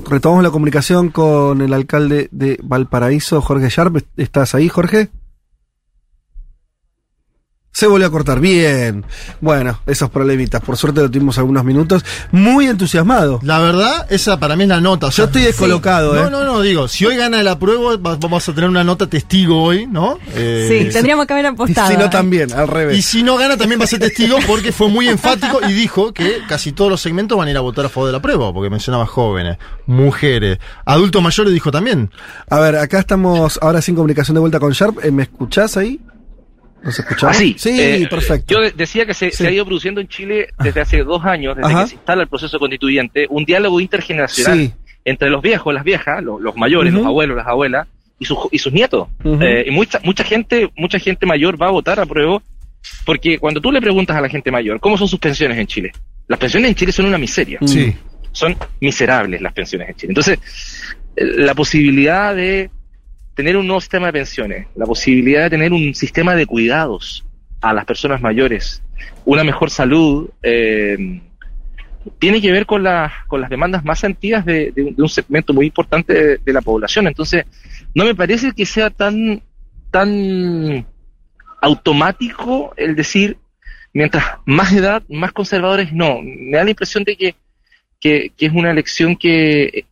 retomamos 0.07 0.43
la 0.43 0.51
comunicación 0.51 1.09
con 1.09 1.61
el 1.61 1.73
alcalde 1.73 2.29
de 2.31 2.59
Valparaíso, 2.61 3.41
Jorge 3.41 3.69
Sharp. 3.69 3.97
¿Estás 4.17 4.53
ahí, 4.53 4.69
Jorge? 4.69 5.09
Se 7.79 7.87
volvió 7.87 8.07
a 8.07 8.11
cortar 8.11 8.41
bien. 8.41 9.05
Bueno, 9.39 9.79
esos 9.85 10.09
problemitas. 10.09 10.61
Por 10.61 10.75
suerte 10.75 10.99
lo 10.99 11.09
tuvimos 11.09 11.37
algunos 11.37 11.63
minutos. 11.63 12.03
Muy 12.29 12.65
entusiasmado. 12.65 13.39
La 13.41 13.59
verdad, 13.59 14.05
esa 14.09 14.37
para 14.37 14.57
mí 14.57 14.63
es 14.63 14.69
la 14.69 14.81
nota. 14.81 15.07
Yo 15.07 15.23
estoy 15.23 15.43
descolocado, 15.43 16.13
¿eh? 16.17 16.23
No, 16.23 16.29
no, 16.29 16.43
no, 16.43 16.59
digo, 16.59 16.89
si 16.89 17.05
hoy 17.05 17.15
gana 17.15 17.41
la 17.41 17.57
prueba, 17.57 17.95
vamos 17.95 18.49
a 18.49 18.53
tener 18.53 18.69
una 18.69 18.83
nota 18.83 19.07
testigo 19.07 19.63
hoy, 19.63 19.87
¿no? 19.87 20.19
Eh, 20.35 20.87
sí, 20.87 20.91
tendríamos 20.91 21.25
que 21.25 21.31
haber 21.31 21.45
apostado. 21.45 21.89
Y 21.89 21.95
si 21.95 21.97
no, 21.97 22.09
también, 22.09 22.51
al 22.51 22.67
revés. 22.67 22.97
Y 22.97 23.01
si 23.01 23.23
no 23.23 23.37
gana, 23.37 23.55
también 23.55 23.79
va 23.79 23.85
a 23.85 23.87
ser 23.87 23.99
testigo 23.99 24.35
porque 24.45 24.73
fue 24.73 24.89
muy 24.89 25.07
enfático 25.07 25.61
y 25.65 25.71
dijo 25.71 26.13
que 26.13 26.39
casi 26.49 26.73
todos 26.73 26.91
los 26.91 26.99
segmentos 26.99 27.37
van 27.37 27.47
a 27.47 27.51
ir 27.51 27.55
a 27.55 27.61
votar 27.61 27.85
a 27.85 27.89
favor 27.89 28.07
de 28.07 28.11
la 28.11 28.21
prueba, 28.21 28.51
porque 28.53 28.69
mencionaba 28.69 29.05
jóvenes, 29.05 29.57
mujeres, 29.85 30.59
adultos 30.83 31.23
mayores, 31.23 31.53
dijo 31.53 31.71
también. 31.71 32.11
A 32.49 32.59
ver, 32.59 32.75
acá 32.75 32.99
estamos 32.99 33.57
ahora 33.61 33.81
sin 33.81 33.95
comunicación 33.95 34.35
de 34.35 34.41
vuelta 34.41 34.59
con 34.59 34.73
Sharp. 34.73 35.01
¿Me 35.13 35.23
escuchás 35.23 35.77
ahí? 35.77 36.01
¿Nos 36.83 36.97
escuchamos? 36.97 37.37
sí, 37.37 37.55
eh, 37.65 38.07
perfecto. 38.09 38.53
Yo 38.53 38.71
decía 38.71 39.05
que 39.05 39.13
se, 39.13 39.31
ha 39.45 39.51
ido 39.51 39.65
produciendo 39.65 40.01
en 40.01 40.07
Chile 40.07 40.47
desde 40.59 40.81
hace 40.81 41.03
dos 41.03 41.23
años, 41.25 41.57
desde 41.57 41.69
que 41.69 41.87
se 41.87 41.95
instala 41.95 42.23
el 42.23 42.29
proceso 42.29 42.57
constituyente, 42.59 43.27
un 43.29 43.45
diálogo 43.45 43.79
intergeneracional 43.79 44.73
entre 45.05 45.29
los 45.29 45.41
viejos, 45.41 45.73
las 45.73 45.83
viejas, 45.83 46.23
los, 46.23 46.55
mayores, 46.55 46.93
los 46.93 47.05
abuelos, 47.05 47.37
las 47.37 47.47
abuelas 47.47 47.87
y, 48.17 48.25
sus 48.25 48.37
y 48.51 48.59
sus 48.59 48.71
nietos. 48.71 49.07
Eh, 49.23 49.65
y 49.67 49.71
mucha, 49.71 49.99
mucha 50.03 50.23
gente, 50.23 50.69
mucha 50.75 50.99
gente 50.99 51.25
mayor 51.25 51.61
va 51.61 51.67
a 51.67 51.71
votar 51.71 51.99
a 51.99 52.05
prueba 52.05 52.41
porque 53.05 53.37
cuando 53.39 53.59
tú 53.61 53.71
le 53.71 53.81
preguntas 53.81 54.15
a 54.15 54.21
la 54.21 54.29
gente 54.29 54.51
mayor, 54.51 54.79
¿cómo 54.79 54.97
son 54.97 55.07
sus 55.07 55.19
pensiones 55.19 55.57
en 55.57 55.67
Chile? 55.67 55.91
Las 56.27 56.39
pensiones 56.39 56.69
en 56.69 56.75
Chile 56.75 56.91
son 56.91 57.05
una 57.05 57.17
miseria. 57.17 57.59
Sí. 57.65 57.95
Son 58.31 58.55
miserables 58.79 59.41
las 59.41 59.53
pensiones 59.53 59.89
en 59.89 59.95
Chile. 59.95 60.11
Entonces, 60.11 60.39
la 61.15 61.55
posibilidad 61.55 62.35
de 62.35 62.69
tener 63.39 63.55
un 63.55 63.65
nuevo 63.65 63.79
sistema 63.79 64.07
de 64.07 64.11
pensiones, 64.11 64.67
la 64.75 64.85
posibilidad 64.85 65.43
de 65.43 65.49
tener 65.51 65.71
un 65.71 65.95
sistema 65.95 66.35
de 66.35 66.45
cuidados 66.45 67.25
a 67.61 67.73
las 67.73 67.85
personas 67.85 68.19
mayores, 68.19 68.83
una 69.23 69.45
mejor 69.45 69.69
salud, 69.69 70.29
eh, 70.43 71.21
tiene 72.19 72.41
que 72.41 72.51
ver 72.51 72.65
con, 72.65 72.83
con 73.27 73.39
las 73.39 73.49
demandas 73.49 73.85
más 73.85 74.03
antiguas 74.03 74.43
de, 74.43 74.93
un, 74.97 75.07
segmento 75.07 75.53
muy 75.53 75.67
importante 75.67 76.37
de, 76.39 76.53
la 76.53 76.59
población. 76.59 77.07
Entonces, 77.07 77.45
no 77.95 78.03
me 78.03 78.13
parece 78.13 78.51
que 78.51 78.65
sea 78.65 78.89
tan, 78.89 79.41
tan 79.89 80.85
automático 81.61 82.73
el 82.75 82.93
decir, 82.93 83.37
mientras 83.93 84.25
más 84.45 84.73
edad, 84.73 85.01
más 85.07 85.31
conservadores, 85.31 85.93
no. 85.93 86.19
Me 86.21 86.57
da 86.57 86.65
la 86.65 86.71
impresión 86.71 87.05
de 87.05 87.15
que, 87.15 87.35
que 88.01 88.33
es 88.37 88.51
una 88.51 88.71
elección 88.71 89.15
que 89.15 89.85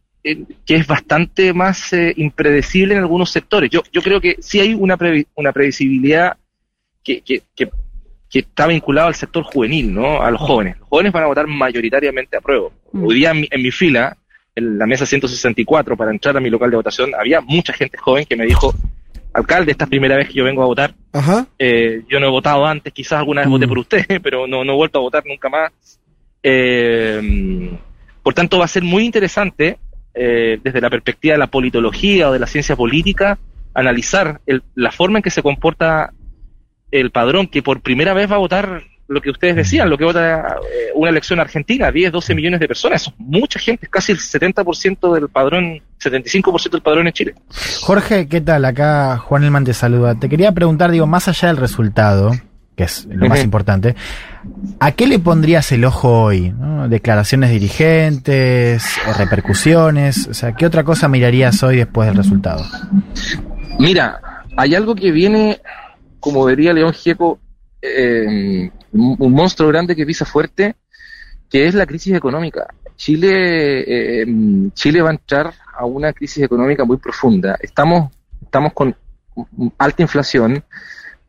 que 0.65 0.75
es 0.75 0.88
bastante 0.88 1.53
más 1.53 1.93
eh, 1.93 2.13
impredecible 2.17 2.96
en 2.96 3.01
algunos 3.01 3.31
sectores. 3.31 3.69
Yo, 3.69 3.81
yo 3.91 4.01
creo 4.01 4.19
que 4.19 4.38
sí 4.39 4.60
hay 4.60 4.74
una, 4.74 4.98
una 5.36 5.53
previsibilidad 5.53 6.38
que, 7.03 7.22
que, 7.22 7.41
que, 7.55 7.69
está 8.39 8.67
vinculada 8.67 9.07
al 9.07 9.15
sector 9.15 9.43
juvenil, 9.43 9.93
¿no? 9.93 10.22
A 10.22 10.29
los 10.29 10.41
jóvenes. 10.41 10.77
Los 10.79 10.89
jóvenes 10.89 11.13
van 11.13 11.24
a 11.24 11.27
votar 11.27 11.48
mayoritariamente 11.48 12.38
a 12.38 12.41
prueba. 12.41 12.69
Mm. 12.91 13.05
Hoy 13.05 13.15
día 13.15 13.31
en 13.31 13.62
mi, 13.62 13.72
fila, 13.72 14.15
en 14.55 14.77
la 14.77 14.86
mesa 14.86 15.05
164, 15.05 15.96
para 15.96 16.12
entrar 16.12 16.36
a 16.38 16.39
mi 16.39 16.50
local 16.50 16.69
de 16.69 16.77
votación, 16.77 17.12
había 17.17 17.41
mucha 17.41 17.74
gente 17.74 17.98
joven 17.98 18.25
que 18.25 18.36
me 18.36 18.46
dijo, 18.46 18.74
alcalde, 19.34 19.72
esta 19.72 19.86
es 19.86 19.89
primera 19.89 20.17
vez 20.17 20.27
que 20.27 20.34
yo 20.34 20.43
vengo 20.43 20.62
a 20.62 20.67
votar. 20.67 20.93
Eh, 21.57 22.03
yo 22.10 22.19
no 22.19 22.27
he 22.27 22.29
votado 22.29 22.65
antes, 22.65 22.93
quizás 22.93 23.19
alguna 23.19 23.41
vez 23.41 23.50
voté 23.50 23.65
mm. 23.65 23.69
por 23.69 23.79
usted, 23.79 24.05
pero 24.22 24.46
no, 24.46 24.63
no 24.63 24.74
he 24.74 24.75
vuelto 24.75 25.00
a 25.00 25.01
votar 25.01 25.24
nunca 25.25 25.50
más. 25.50 25.72
Eh, 26.43 27.72
por 28.22 28.34
tanto, 28.34 28.60
va 28.60 28.65
a 28.65 28.67
ser 28.67 28.84
muy 28.84 29.05
interesante 29.05 29.77
eh, 30.20 30.60
desde 30.64 30.82
la 30.82 30.90
perspectiva 30.90 31.34
de 31.34 31.40
la 31.40 31.48
politología 31.48 32.30
o 32.30 32.34
de 32.34 32.40
la 32.40 32.48
ciencia 32.48 32.76
política, 32.76 33.38
analizar 33.74 34.42
la 34.74 34.92
forma 34.92 35.20
en 35.20 35.24
que 35.24 35.30
se 35.30 35.44
comporta 35.44 36.12
el 36.90 37.12
padrón, 37.12 37.48
que 37.48 37.62
por 37.62 37.82
primera 37.82 38.14
vez 38.14 38.32
va 38.32 38.36
a 38.36 38.40
votar 38.40 38.82
lo 39.08 39.22
que 39.22 39.30
ustedes 39.30 39.56
decían, 39.56 39.90
lo 39.90 39.98
que 39.98 40.04
vota 40.04 40.40
eh, 40.48 40.92
una 40.96 41.10
elección 41.10 41.40
argentina, 41.40 41.92
10, 41.92 42.12
12 42.12 42.36
millones 42.36 42.60
de 42.60 42.68
personas, 42.68 43.04
eso 43.04 43.12
es 43.12 43.26
mucha 43.26 43.60
gente, 43.60 43.88
casi 43.88 44.12
el 44.12 44.18
70% 44.18 45.14
del 45.14 45.30
padrón, 45.30 45.82
75% 46.02 46.72
del 46.72 46.82
padrón 46.82 47.08
en 47.08 47.14
Chile. 47.14 47.36
Jorge, 47.82 48.28
¿qué 48.28 48.42
tal? 48.42 48.66
Acá 48.66 49.18
Juan 49.18 49.44
Elman 49.44 49.64
te 49.64 49.74
saluda. 49.74 50.16
Te 50.16 50.28
quería 50.28 50.52
preguntar, 50.52 50.92
digo, 50.92 51.08
más 51.08 51.28
allá 51.28 51.48
del 51.50 51.58
resultado, 51.58 52.32
que 52.77 52.84
es 52.84 53.07
lo 53.10 53.27
más 53.27 53.43
importante. 53.43 53.96
¿A 54.79 54.91
qué 54.91 55.07
le 55.07 55.17
pondrías 55.17 55.72
el 55.72 55.84
ojo 55.84 56.22
hoy? 56.22 56.53
Declaraciones 56.88 57.50
dirigentes, 57.50 58.86
repercusiones, 59.17 60.27
o 60.27 60.34
sea, 60.36 60.53
¿qué 60.53 60.67
otra 60.67 60.84
cosa 60.84 61.07
mirarías 61.07 61.62
hoy 61.63 61.77
después 61.77 62.07
del 62.07 62.17
resultado? 62.17 62.63
Mira, 63.79 64.22
hay 64.55 64.75
algo 64.75 64.93
que 64.93 65.12
viene, 65.12 65.60
como 66.19 66.48
diría 66.48 66.72
León 66.72 66.93
Gieco, 66.93 67.39
eh, 67.81 68.69
un 68.91 69.31
monstruo 69.34 69.69
grande 69.69 69.96
que 69.96 70.05
pisa 70.05 70.24
fuerte, 70.24 70.75
que 71.50 71.65
es 71.65 71.74
la 71.74 71.88
crisis 71.88 72.13
económica. 72.13 72.67
Chile, 72.96 74.22
eh, 74.22 74.25
Chile 74.74 75.01
va 75.01 75.10
a 75.10 75.13
entrar 75.13 75.51
a 75.75 75.86
una 75.86 76.13
crisis 76.13 76.43
económica 76.43 76.86
muy 76.86 76.98
profunda. 76.98 77.57
Estamos, 77.60 78.12
estamos 78.39 78.72
con 78.74 78.96
alta 79.79 80.01
inflación, 80.03 80.63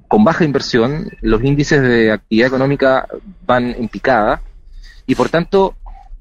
con 0.08 0.24
baja 0.24 0.44
inversión, 0.44 1.10
los 1.20 1.44
índices 1.44 1.82
de 1.82 2.10
actividad 2.10 2.48
económica 2.48 3.06
van 3.46 3.70
en 3.70 3.88
picada 3.88 4.40
y 5.06 5.14
por 5.14 5.28
tanto 5.28 5.76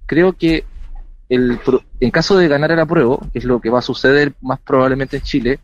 creo 0.05 0.33
que 0.33 0.65
el, 1.29 1.59
en 1.99 2.11
caso 2.11 2.37
de 2.37 2.47
ganar 2.47 2.71
el 2.71 2.79
apruebo, 2.79 3.19
que 3.31 3.39
es 3.39 3.45
lo 3.45 3.59
que 3.59 3.69
va 3.69 3.79
a 3.79 3.81
suceder 3.81 4.33
más 4.41 4.59
probablemente 4.59 5.17
en 5.17 5.23
Chile, 5.23 5.59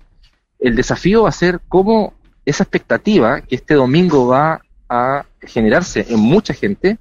el 0.60 0.75
desafío 0.75 1.24
va 1.24 1.30
a 1.30 1.34
ser 1.34 1.60
cómo 1.68 2.13
esa 2.46 2.63
expectativa 2.63 3.42
que 3.42 3.56
este 3.56 3.75
domingo 3.75 4.27
va 4.27 4.62
a 4.89 5.25
generarse 5.42 6.06
en 6.10 6.20
mucha 6.20 6.53
gente 6.53 6.98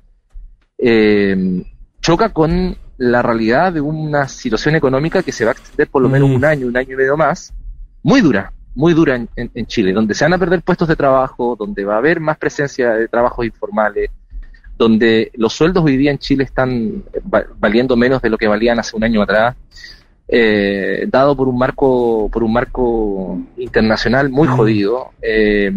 eh, 0.79 1.64
choca 2.00 2.31
con 2.31 2.76
la 2.99 3.23
realidad 3.23 3.73
de 3.73 3.81
una 3.81 4.29
situación 4.29 4.75
económica 4.76 5.23
que 5.23 5.33
se 5.33 5.45
va 5.45 5.52
a 5.52 5.55
extender 5.55 5.88
por 5.88 6.02
lo 6.02 6.09
menos 6.09 6.29
mm. 6.29 6.35
un 6.35 6.45
año, 6.45 6.67
un 6.67 6.76
año 6.76 6.95
y 6.95 6.97
medio 6.97 7.17
más, 7.17 7.52
muy 8.02 8.21
dura, 8.21 8.52
muy 8.75 8.95
dura 8.95 9.17
en, 9.37 9.67
Chile, 9.67 9.93
donde 9.93 10.14
se 10.14 10.25
van 10.25 10.35
a 10.35 10.38
perder 10.38 10.62
puestos 10.62 10.88
de 10.88 10.97
trabajo, 10.97 11.57
donde 11.59 11.85
va 11.85 11.95
a 11.95 11.99
haber 11.99 12.21
más 12.21 12.38
presencia 12.38 12.93
de 12.95 13.09
trabajos 13.09 13.45
informales, 13.45 14.11
donde 14.79 15.31
los 15.35 15.52
sueldos 15.52 15.85
hoy 15.85 15.97
día 15.97 16.11
en 16.11 16.19
Chile 16.19 16.45
están 16.45 17.05
valiendo 17.59 17.97
menos 17.97 18.23
de 18.23 18.31
lo 18.31 18.38
que 18.38 18.49
valían 18.49 18.79
hace 18.79 18.97
un 18.97 19.05
año 19.05 19.23
atrás, 19.23 19.57
eh, 20.29 21.07
dado 21.09 21.37
por 21.37 21.49
un 21.49 21.59
marco 21.59 22.31
por 22.33 22.43
un 22.43 22.52
marco 22.52 23.38
internacional 23.59 24.31
muy 24.31 24.49
jodido 24.49 25.11
eh, 25.21 25.71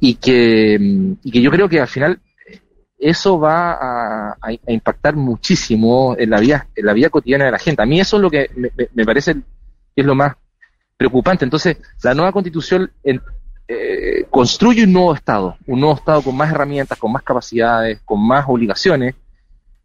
y 0.00 0.14
que 0.16 1.16
y 1.22 1.30
que 1.30 1.40
yo 1.40 1.50
creo 1.50 1.68
que 1.68 1.80
al 1.80 1.88
final 1.88 2.20
eso 2.98 3.38
va 3.38 3.72
a, 3.72 4.36
impactar 4.68 5.16
muchísimo 5.16 6.14
en 6.18 6.30
la 6.30 6.40
vida 6.40 6.68
en 6.76 6.86
la 6.86 6.92
vida 6.92 7.10
cotidiana 7.10 7.46
de 7.46 7.52
la 7.52 7.58
gente. 7.58 7.82
A 7.82 7.86
mí 7.86 7.98
eso 7.98 8.16
es 8.16 8.22
lo 8.22 8.30
que 8.30 8.50
me, 8.94 9.04
parece 9.04 9.34
que 9.34 9.40
es 10.02 10.06
lo 10.06 10.14
más 10.14 10.36
preocupante. 10.96 11.44
Entonces, 11.44 11.78
la 12.02 12.14
nueva 12.14 12.32
constitución 12.32 12.90
eh, 13.04 14.26
construye 14.30 14.84
un 14.84 14.92
nuevo 14.92 15.14
Estado, 15.14 15.56
un 15.66 15.80
nuevo 15.80 15.94
Estado 15.96 16.22
con 16.22 16.36
más 16.36 16.50
herramientas, 16.50 16.98
con 16.98 17.12
más 17.12 17.22
capacidades, 17.22 18.00
con 18.04 18.26
más 18.26 18.44
obligaciones. 18.48 19.14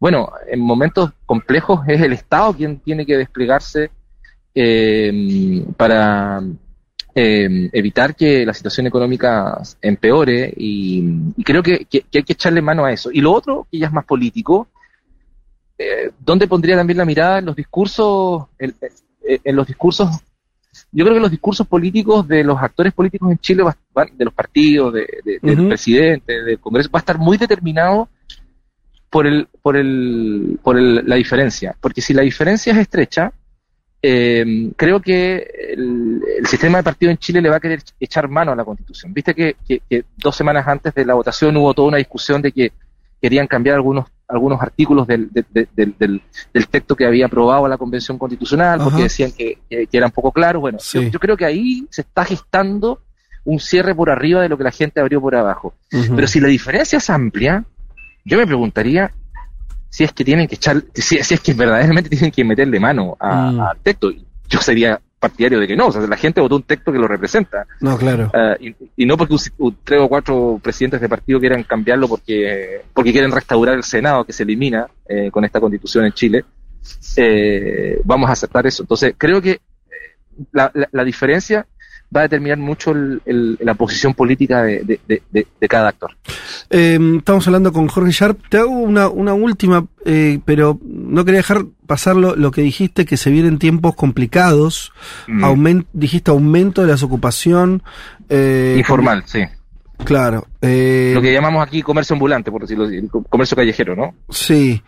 Bueno, 0.00 0.30
en 0.46 0.60
momentos 0.60 1.12
complejos 1.26 1.80
es 1.88 2.00
el 2.00 2.12
Estado 2.12 2.54
quien 2.54 2.78
tiene 2.80 3.04
que 3.04 3.16
desplegarse 3.16 3.90
eh, 4.54 5.64
para 5.76 6.42
eh, 7.14 7.70
evitar 7.72 8.14
que 8.14 8.46
la 8.46 8.54
situación 8.54 8.86
económica 8.86 9.60
empeore 9.82 10.52
y, 10.56 11.32
creo 11.42 11.64
que, 11.64 11.86
hay 11.90 12.22
que 12.22 12.32
echarle 12.32 12.62
mano 12.62 12.84
a 12.84 12.92
eso. 12.92 13.10
Y 13.12 13.20
lo 13.20 13.32
otro, 13.32 13.66
que 13.70 13.78
ya 13.78 13.86
es 13.86 13.92
más 13.92 14.04
político, 14.04 14.68
eh, 15.76 16.12
¿dónde 16.20 16.46
pondría 16.46 16.76
también 16.76 16.98
la 16.98 17.04
mirada 17.04 17.38
en 17.38 17.46
los 17.46 17.56
discursos, 17.56 18.44
en, 18.58 19.56
los 19.56 19.66
discursos, 19.66 20.10
yo 20.92 21.04
creo 21.04 21.14
que 21.14 21.20
los 21.20 21.30
discursos 21.30 21.66
políticos 21.66 22.26
de 22.26 22.44
los 22.44 22.60
actores 22.60 22.92
políticos 22.92 23.30
en 23.30 23.38
Chile, 23.38 23.64
de 24.14 24.24
los 24.24 24.34
partidos, 24.34 24.94
del 24.94 25.68
presidente, 25.68 26.42
del 26.42 26.58
Congreso, 26.58 26.90
va 26.90 26.98
a 26.98 27.00
estar 27.00 27.18
muy 27.18 27.36
determinado 27.36 28.08
por 29.10 29.26
el, 29.26 29.48
por 29.62 29.76
el, 29.76 30.58
por 30.62 30.80
la 30.80 31.16
diferencia. 31.16 31.76
Porque 31.80 32.00
si 32.00 32.14
la 32.14 32.22
diferencia 32.22 32.72
es 32.72 32.78
estrecha, 32.78 33.32
eh, 34.00 34.70
creo 34.76 35.00
que 35.00 35.46
el, 35.70 36.46
sistema 36.46 36.78
de 36.78 36.84
partido 36.84 37.10
en 37.10 37.18
Chile 37.18 37.42
le 37.42 37.50
va 37.50 37.56
a 37.56 37.60
querer 37.60 37.82
echar 37.98 38.28
mano 38.28 38.52
a 38.52 38.56
la 38.56 38.64
constitución. 38.64 39.12
Viste 39.12 39.34
que, 39.34 39.56
dos 40.16 40.36
semanas 40.36 40.66
antes 40.66 40.94
de 40.94 41.04
la 41.04 41.14
votación 41.14 41.56
hubo 41.56 41.74
toda 41.74 41.88
una 41.88 41.98
discusión 41.98 42.40
de 42.40 42.52
que 42.52 42.72
querían 43.20 43.46
cambiar 43.46 43.76
algunos 43.76 44.06
algunos 44.28 44.60
artículos 44.60 45.06
del, 45.06 45.30
del, 45.32 46.22
texto 46.70 46.94
que 46.94 47.06
había 47.06 47.26
aprobado 47.26 47.66
la 47.66 47.78
Convención 47.78 48.18
Constitucional, 48.18 48.80
porque 48.82 49.04
decían 49.04 49.32
que, 49.32 49.58
que, 49.68 49.88
eran 49.90 50.10
poco 50.10 50.32
claros. 50.32 50.60
Bueno, 50.60 50.78
yo, 50.78 51.18
creo 51.18 51.36
que 51.36 51.46
ahí 51.46 51.86
se 51.90 52.02
está 52.02 52.24
gestando 52.24 53.00
un 53.44 53.58
cierre 53.58 53.94
por 53.94 54.10
arriba 54.10 54.42
de 54.42 54.50
lo 54.50 54.58
que 54.58 54.64
la 54.64 54.70
gente 54.70 55.00
abrió 55.00 55.20
por 55.20 55.34
abajo. 55.34 55.74
Pero 55.90 56.26
si 56.26 56.40
la 56.40 56.48
diferencia 56.48 56.98
es 56.98 57.08
amplia, 57.08 57.64
yo 58.24 58.36
me 58.36 58.46
preguntaría 58.46 59.12
si 59.88 60.04
es 60.04 60.12
que 60.12 60.24
tienen 60.24 60.46
que 60.46 60.56
echar, 60.56 60.84
si, 60.94 61.16
es 61.16 61.40
que 61.40 61.54
verdaderamente 61.54 62.10
tienen 62.10 62.30
que 62.30 62.44
meterle 62.44 62.78
mano 62.78 63.16
mm. 63.18 63.60
al 63.60 63.78
texto. 63.82 64.10
Yo 64.48 64.60
sería 64.60 65.00
partidario 65.18 65.58
de 65.60 65.66
que 65.66 65.76
no, 65.76 65.88
o 65.88 65.92
sea, 65.92 66.00
la 66.02 66.16
gente 66.16 66.40
votó 66.40 66.56
un 66.56 66.62
texto 66.62 66.92
que 66.92 66.98
lo 66.98 67.08
representa. 67.08 67.66
No, 67.80 67.96
claro. 67.98 68.30
Ah, 68.34 68.56
y, 68.60 69.06
no 69.06 69.16
porque 69.16 69.36
tres 69.84 70.00
o 70.00 70.08
cuatro 70.08 70.60
presidentes 70.62 71.00
de 71.00 71.08
partido 71.08 71.40
quieran 71.40 71.64
cambiarlo 71.64 72.08
porque, 72.08 72.82
porque 72.92 73.12
quieren 73.12 73.32
restaurar 73.32 73.74
el 73.74 73.84
Senado 73.84 74.24
que 74.24 74.32
se 74.32 74.44
elimina 74.44 74.86
eh, 75.08 75.30
con 75.30 75.44
esta 75.44 75.60
constitución 75.60 76.04
en 76.04 76.12
Chile. 76.12 76.44
Eh, 77.16 78.00
vamos 78.04 78.28
a 78.30 78.32
aceptar 78.32 78.66
eso. 78.66 78.82
Entonces, 78.82 79.14
creo 79.18 79.42
que 79.42 79.52
eh, 79.52 79.60
la, 80.52 80.70
la 80.92 81.04
diferencia 81.04 81.66
va 82.14 82.20
a 82.20 82.22
determinar 82.22 82.58
mucho 82.58 82.92
la 82.94 83.74
posición 83.74 84.14
política 84.14 84.62
de, 84.62 85.46
cada 85.68 85.88
actor. 85.88 86.16
Em, 86.70 87.18
estamos 87.18 87.46
hablando 87.46 87.72
con 87.72 87.88
Jorge 87.88 88.12
Sharp. 88.12 88.40
Te 88.48 88.58
hago 88.58 88.70
una, 88.70 89.08
una 89.08 89.34
última, 89.34 89.86
eh, 90.04 90.40
pero 90.44 90.78
no 90.82 91.24
quería 91.24 91.40
dejar 91.40 91.64
pasar 91.86 92.16
lo, 92.16 92.50
que 92.50 92.62
dijiste, 92.62 93.04
que 93.04 93.16
se 93.16 93.30
vienen 93.30 93.58
tiempos 93.58 93.94
complicados. 93.94 94.92
dijiste 95.92 96.30
aumento 96.30 96.82
de 96.82 96.88
la 96.88 97.04
ocupación. 97.04 97.82
Eh, 98.28 98.76
Informal, 98.78 99.24
sí. 99.26 99.40
Claro. 100.04 100.46
Eh, 100.62 101.12
lo 101.14 101.20
que 101.20 101.32
llamamos 101.32 101.66
aquí 101.66 101.82
comercio 101.82 102.14
ambulante, 102.14 102.50
por 102.50 102.62
decirlo 102.62 102.84
así, 102.84 103.00
comercio 103.28 103.56
callejero, 103.56 103.96
¿no? 103.96 104.14
Sí. 104.30 104.82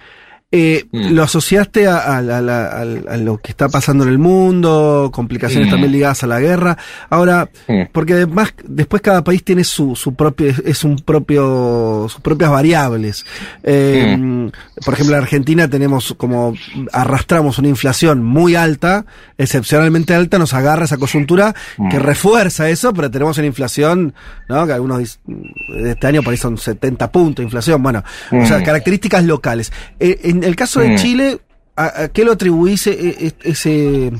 Eh, 0.52 0.86
mm. 0.90 1.10
¿Lo 1.10 1.22
asociaste 1.22 1.86
a, 1.86 2.20
lo 2.20 3.38
que 3.38 3.52
está 3.52 3.68
pasando 3.68 4.02
en 4.02 4.10
el 4.10 4.18
mundo, 4.18 5.10
complicaciones 5.12 5.68
mm. 5.68 5.70
también 5.70 5.92
ligadas 5.92 6.24
a 6.24 6.26
la 6.26 6.40
guerra? 6.40 6.76
Ahora, 7.08 7.48
mm. 7.68 7.82
porque 7.92 8.14
además 8.14 8.52
después 8.64 9.00
cada 9.00 9.22
país 9.22 9.44
tiene 9.44 9.62
su, 9.62 9.94
su 9.94 10.14
propio, 10.14 10.52
es 10.64 10.82
un 10.82 10.96
propio, 10.96 12.06
sus 12.08 12.20
propias 12.20 12.50
variables. 12.50 13.24
Eh, 13.62 14.50
por 14.84 14.94
ejemplo, 14.94 15.16
en 15.16 15.22
Argentina 15.22 15.68
tenemos 15.68 16.14
como 16.16 16.54
arrastramos 16.92 17.58
una 17.60 17.68
inflación 17.68 18.24
muy 18.24 18.56
alta, 18.56 19.04
excepcionalmente 19.38 20.14
alta, 20.14 20.36
nos 20.38 20.52
agarra 20.52 20.84
esa 20.84 20.96
coyuntura 20.96 21.54
que 21.90 22.00
refuerza 22.00 22.68
eso, 22.68 22.92
pero 22.92 23.08
tenemos 23.08 23.38
una 23.38 23.46
inflación, 23.46 24.14
¿no? 24.48 24.66
Que 24.66 24.72
algunos 24.72 25.20
de 25.26 25.90
este 25.90 26.06
año 26.08 26.22
por 26.22 26.32
ahí 26.32 26.38
son 26.38 26.58
70 26.58 27.12
puntos 27.12 27.36
de 27.36 27.44
inflación, 27.44 27.80
bueno, 27.82 28.02
o 28.32 28.46
sea, 28.46 28.64
características 28.64 29.24
locales. 29.24 29.72
Eh, 30.00 30.18
en 30.24 30.39
el 30.44 30.56
caso 30.56 30.80
de 30.80 30.94
Chile, 30.96 31.38
¿a, 31.76 32.08
qué 32.08 32.24
lo 32.24 32.32
atribuís 32.32 32.86
e, 32.86 32.92
e, 32.92 33.32
ese, 33.42 34.12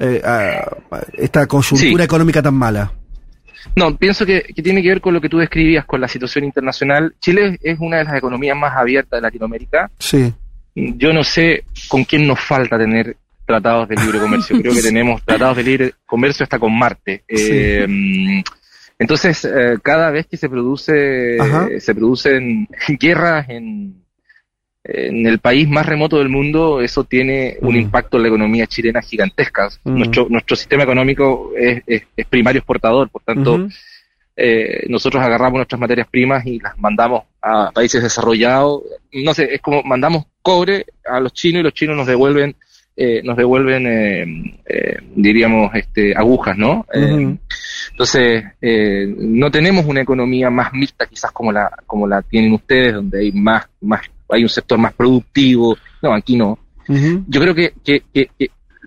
eh, 0.00 0.22
a, 0.24 0.76
esta 1.14 1.46
coyuntura 1.46 2.04
económica 2.04 2.42
tan 2.42 2.54
mala? 2.54 2.92
No, 3.76 3.96
pienso 3.96 4.26
que, 4.26 4.42
tiene 4.62 4.82
que 4.82 4.88
ver 4.88 5.00
con 5.00 5.14
lo 5.14 5.20
que 5.20 5.28
tú 5.28 5.38
describías, 5.38 5.84
con 5.84 6.00
la 6.00 6.08
situación 6.08 6.44
internacional. 6.44 7.14
Chile 7.20 7.58
es 7.62 7.78
una 7.80 7.98
de 7.98 8.04
las 8.04 8.14
economías 8.14 8.56
más 8.56 8.76
abiertas 8.76 9.18
de 9.18 9.22
Latinoamérica. 9.22 9.90
Sí. 9.98 10.32
Yo 10.74 11.12
no 11.12 11.22
sé 11.22 11.64
con 11.88 12.04
quién 12.04 12.26
nos 12.26 12.40
falta 12.40 12.78
tener 12.78 13.16
tratados 13.46 13.88
de 13.88 13.96
libre 13.96 14.18
comercio. 14.18 14.60
Creo 14.60 14.74
que 14.74 14.82
tenemos 14.82 15.22
tratados 15.22 15.56
de 15.56 15.62
libre 15.62 15.94
comercio 16.04 16.44
hasta 16.44 16.58
con 16.58 16.76
Marte. 16.76 17.24
Eh, 17.28 17.86
entonces, 18.98 19.44
eh, 19.44 19.78
cada 19.82 20.10
vez 20.10 20.26
que 20.26 20.36
se 20.36 20.48
produce, 20.48 21.38
se 21.80 21.94
producen 21.94 22.68
guerras 23.00 23.48
en, 23.48 24.02
en 24.84 25.26
el 25.26 25.38
país 25.38 25.68
más 25.68 25.86
remoto 25.86 26.18
del 26.18 26.28
mundo, 26.28 26.80
eso 26.80 27.04
tiene 27.04 27.56
un 27.60 27.74
mm. 27.74 27.78
impacto 27.78 28.16
en 28.16 28.22
la 28.24 28.28
economía 28.28 28.66
chilena 28.66 29.00
gigantesca. 29.00 29.68
Mm. 29.84 29.96
Nuestro, 29.96 30.26
nuestro 30.28 30.56
sistema 30.56 30.82
económico 30.82 31.52
es, 31.56 31.82
es, 31.86 32.26
primario 32.26 32.58
exportador, 32.58 33.08
por 33.08 33.22
tanto, 33.22 33.68
eh, 34.36 34.84
nosotros 34.88 35.22
agarramos 35.22 35.58
nuestras 35.58 35.80
materias 35.80 36.08
primas 36.10 36.44
y 36.46 36.58
las 36.58 36.76
mandamos 36.78 37.24
a 37.40 37.70
países 37.70 38.02
desarrollados. 38.02 38.82
No 39.12 39.34
sé, 39.34 39.54
es 39.54 39.60
como 39.60 39.82
mandamos 39.82 40.24
cobre 40.42 40.86
a 41.04 41.20
los 41.20 41.32
chinos 41.32 41.60
y 41.60 41.64
los 41.64 41.74
chinos 41.74 41.96
nos 41.96 42.06
devuelven, 42.06 42.56
eh, 42.96 43.22
nos 43.22 43.36
devuelven, 43.36 43.86
eh, 43.86 44.58
eh 44.66 44.96
diríamos, 45.14 45.74
este, 45.74 46.14
agujas, 46.16 46.58
¿no? 46.58 46.86
Eh, 46.92 47.36
entonces, 47.92 48.44
no 49.16 49.50
tenemos 49.50 49.84
una 49.86 50.00
economía 50.00 50.50
más 50.50 50.72
mixta 50.72 51.06
quizás 51.06 51.30
como 51.30 51.52
la, 51.52 51.70
como 51.86 52.06
la 52.06 52.22
tienen 52.22 52.52
ustedes, 52.52 52.94
donde 52.94 53.20
hay 53.20 53.32
más, 53.32 53.68
más 53.80 54.02
hay 54.32 54.42
un 54.42 54.48
sector 54.48 54.78
más 54.78 54.92
productivo. 54.94 55.76
No, 56.02 56.12
aquí 56.12 56.36
no. 56.36 56.58
Yo 57.28 57.40
creo 57.40 57.54
que, 57.54 57.72
que, 57.84 58.02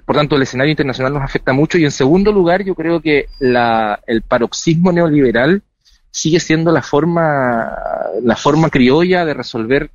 por 0.06 0.16
tanto, 0.16 0.36
el 0.36 0.44
escenario 0.44 0.72
internacional 0.72 1.14
nos 1.14 1.24
afecta 1.24 1.54
mucho. 1.54 1.78
Y 1.78 1.86
en 1.86 1.92
segundo 1.92 2.32
lugar, 2.32 2.64
yo 2.64 2.76
creo 2.76 3.02
que 3.02 3.28
la, 3.40 4.00
el 4.06 4.22
paroxismo 4.22 4.92
neoliberal 4.92 5.64
sigue 6.12 6.40
siendo 6.40 6.72
la 6.72 6.82
forma, 6.82 7.76
la 8.22 8.36
forma 8.36 8.70
criolla 8.70 9.26
de 9.26 9.34
resolver, 9.34 9.90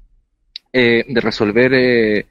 eh, 0.73 1.05
de 1.09 1.21
resolver 1.21 1.73
eh, 1.73 2.27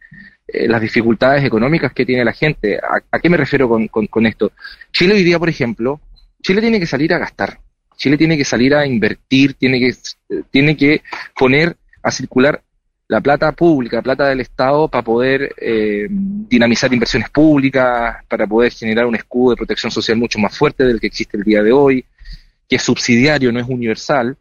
eh, 0.47 0.67
las 0.67 0.81
dificultades 0.81 1.43
económicas 1.43 1.93
que 1.93 2.05
tiene 2.05 2.25
la 2.25 2.33
gente. 2.33 2.77
¿A, 2.77 3.19
qué 3.19 3.29
me 3.29 3.37
refiero 3.37 3.69
con, 3.69 3.87
con, 3.87 4.25
esto? 4.25 4.51
Chile 4.91 5.15
hoy 5.15 5.23
día, 5.23 5.39
por 5.39 5.49
ejemplo, 5.49 6.01
Chile 6.41 6.61
tiene 6.61 6.79
que 6.79 6.85
salir 6.85 7.13
a 7.13 7.17
gastar. 7.17 7.59
Chile 7.97 8.17
tiene 8.17 8.37
que 8.37 8.45
salir 8.45 8.75
a 8.75 8.85
invertir, 8.85 9.55
tiene 9.55 9.79
que, 9.79 9.95
tiene 10.51 10.77
que 10.77 11.01
poner 11.35 11.75
a 12.03 12.11
circular 12.11 12.61
la 13.09 13.21
plata 13.21 13.51
pública, 13.53 14.03
plata 14.03 14.27
del 14.27 14.41
Estado, 14.41 14.87
para 14.87 15.03
poder 15.03 15.55
eh, 15.57 16.07
dinamizar 16.09 16.93
inversiones 16.93 17.31
públicas, 17.31 18.23
para 18.27 18.45
poder 18.45 18.71
generar 18.71 19.07
un 19.07 19.15
escudo 19.15 19.51
de 19.51 19.57
protección 19.57 19.91
social 19.91 20.15
mucho 20.15 20.37
más 20.37 20.55
fuerte 20.55 20.85
del 20.85 20.99
que 20.99 21.07
existe 21.07 21.35
el 21.35 21.43
día 21.43 21.63
de 21.63 21.71
hoy, 21.71 22.05
que 22.67 22.75
es 22.75 22.83
subsidiario, 22.83 23.51
no 23.51 23.59
es 23.59 23.67
universal, 23.67 24.37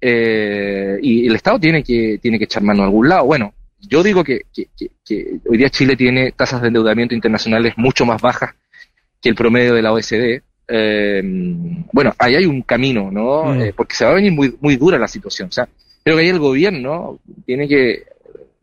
eh, 0.00 0.98
y 1.00 1.28
el 1.28 1.36
Estado 1.36 1.60
tiene 1.60 1.84
que, 1.84 2.18
tiene 2.20 2.36
que 2.36 2.46
echar 2.46 2.64
mano 2.64 2.82
a 2.82 2.86
algún 2.86 3.08
lado. 3.08 3.26
Bueno, 3.26 3.54
yo 3.78 4.02
digo 4.02 4.24
que, 4.24 4.42
hoy 5.48 5.56
día 5.56 5.70
Chile 5.70 5.94
tiene 5.94 6.32
tasas 6.32 6.62
de 6.62 6.66
endeudamiento 6.66 7.14
internacionales 7.14 7.74
mucho 7.76 8.04
más 8.04 8.20
bajas 8.20 8.56
que 9.22 9.28
el 9.28 9.36
promedio 9.36 9.72
de 9.72 9.82
la 9.82 9.92
OSD. 9.92 10.42
Eh, 10.66 11.22
bueno, 11.92 12.12
ahí 12.18 12.34
hay 12.34 12.46
un 12.46 12.62
camino, 12.62 13.08
¿no? 13.12 13.54
Mm. 13.54 13.72
porque 13.76 13.94
se 13.94 14.04
va 14.04 14.10
a 14.10 14.14
venir 14.14 14.32
muy, 14.32 14.56
muy 14.60 14.74
dura 14.74 14.98
la 14.98 15.06
situación. 15.06 15.48
O 15.48 15.52
sea, 15.52 15.68
creo 16.04 16.16
que 16.16 16.22
ahí 16.22 16.28
el 16.28 16.38
gobierno 16.38 17.18
tiene 17.46 17.68
que 17.68 18.04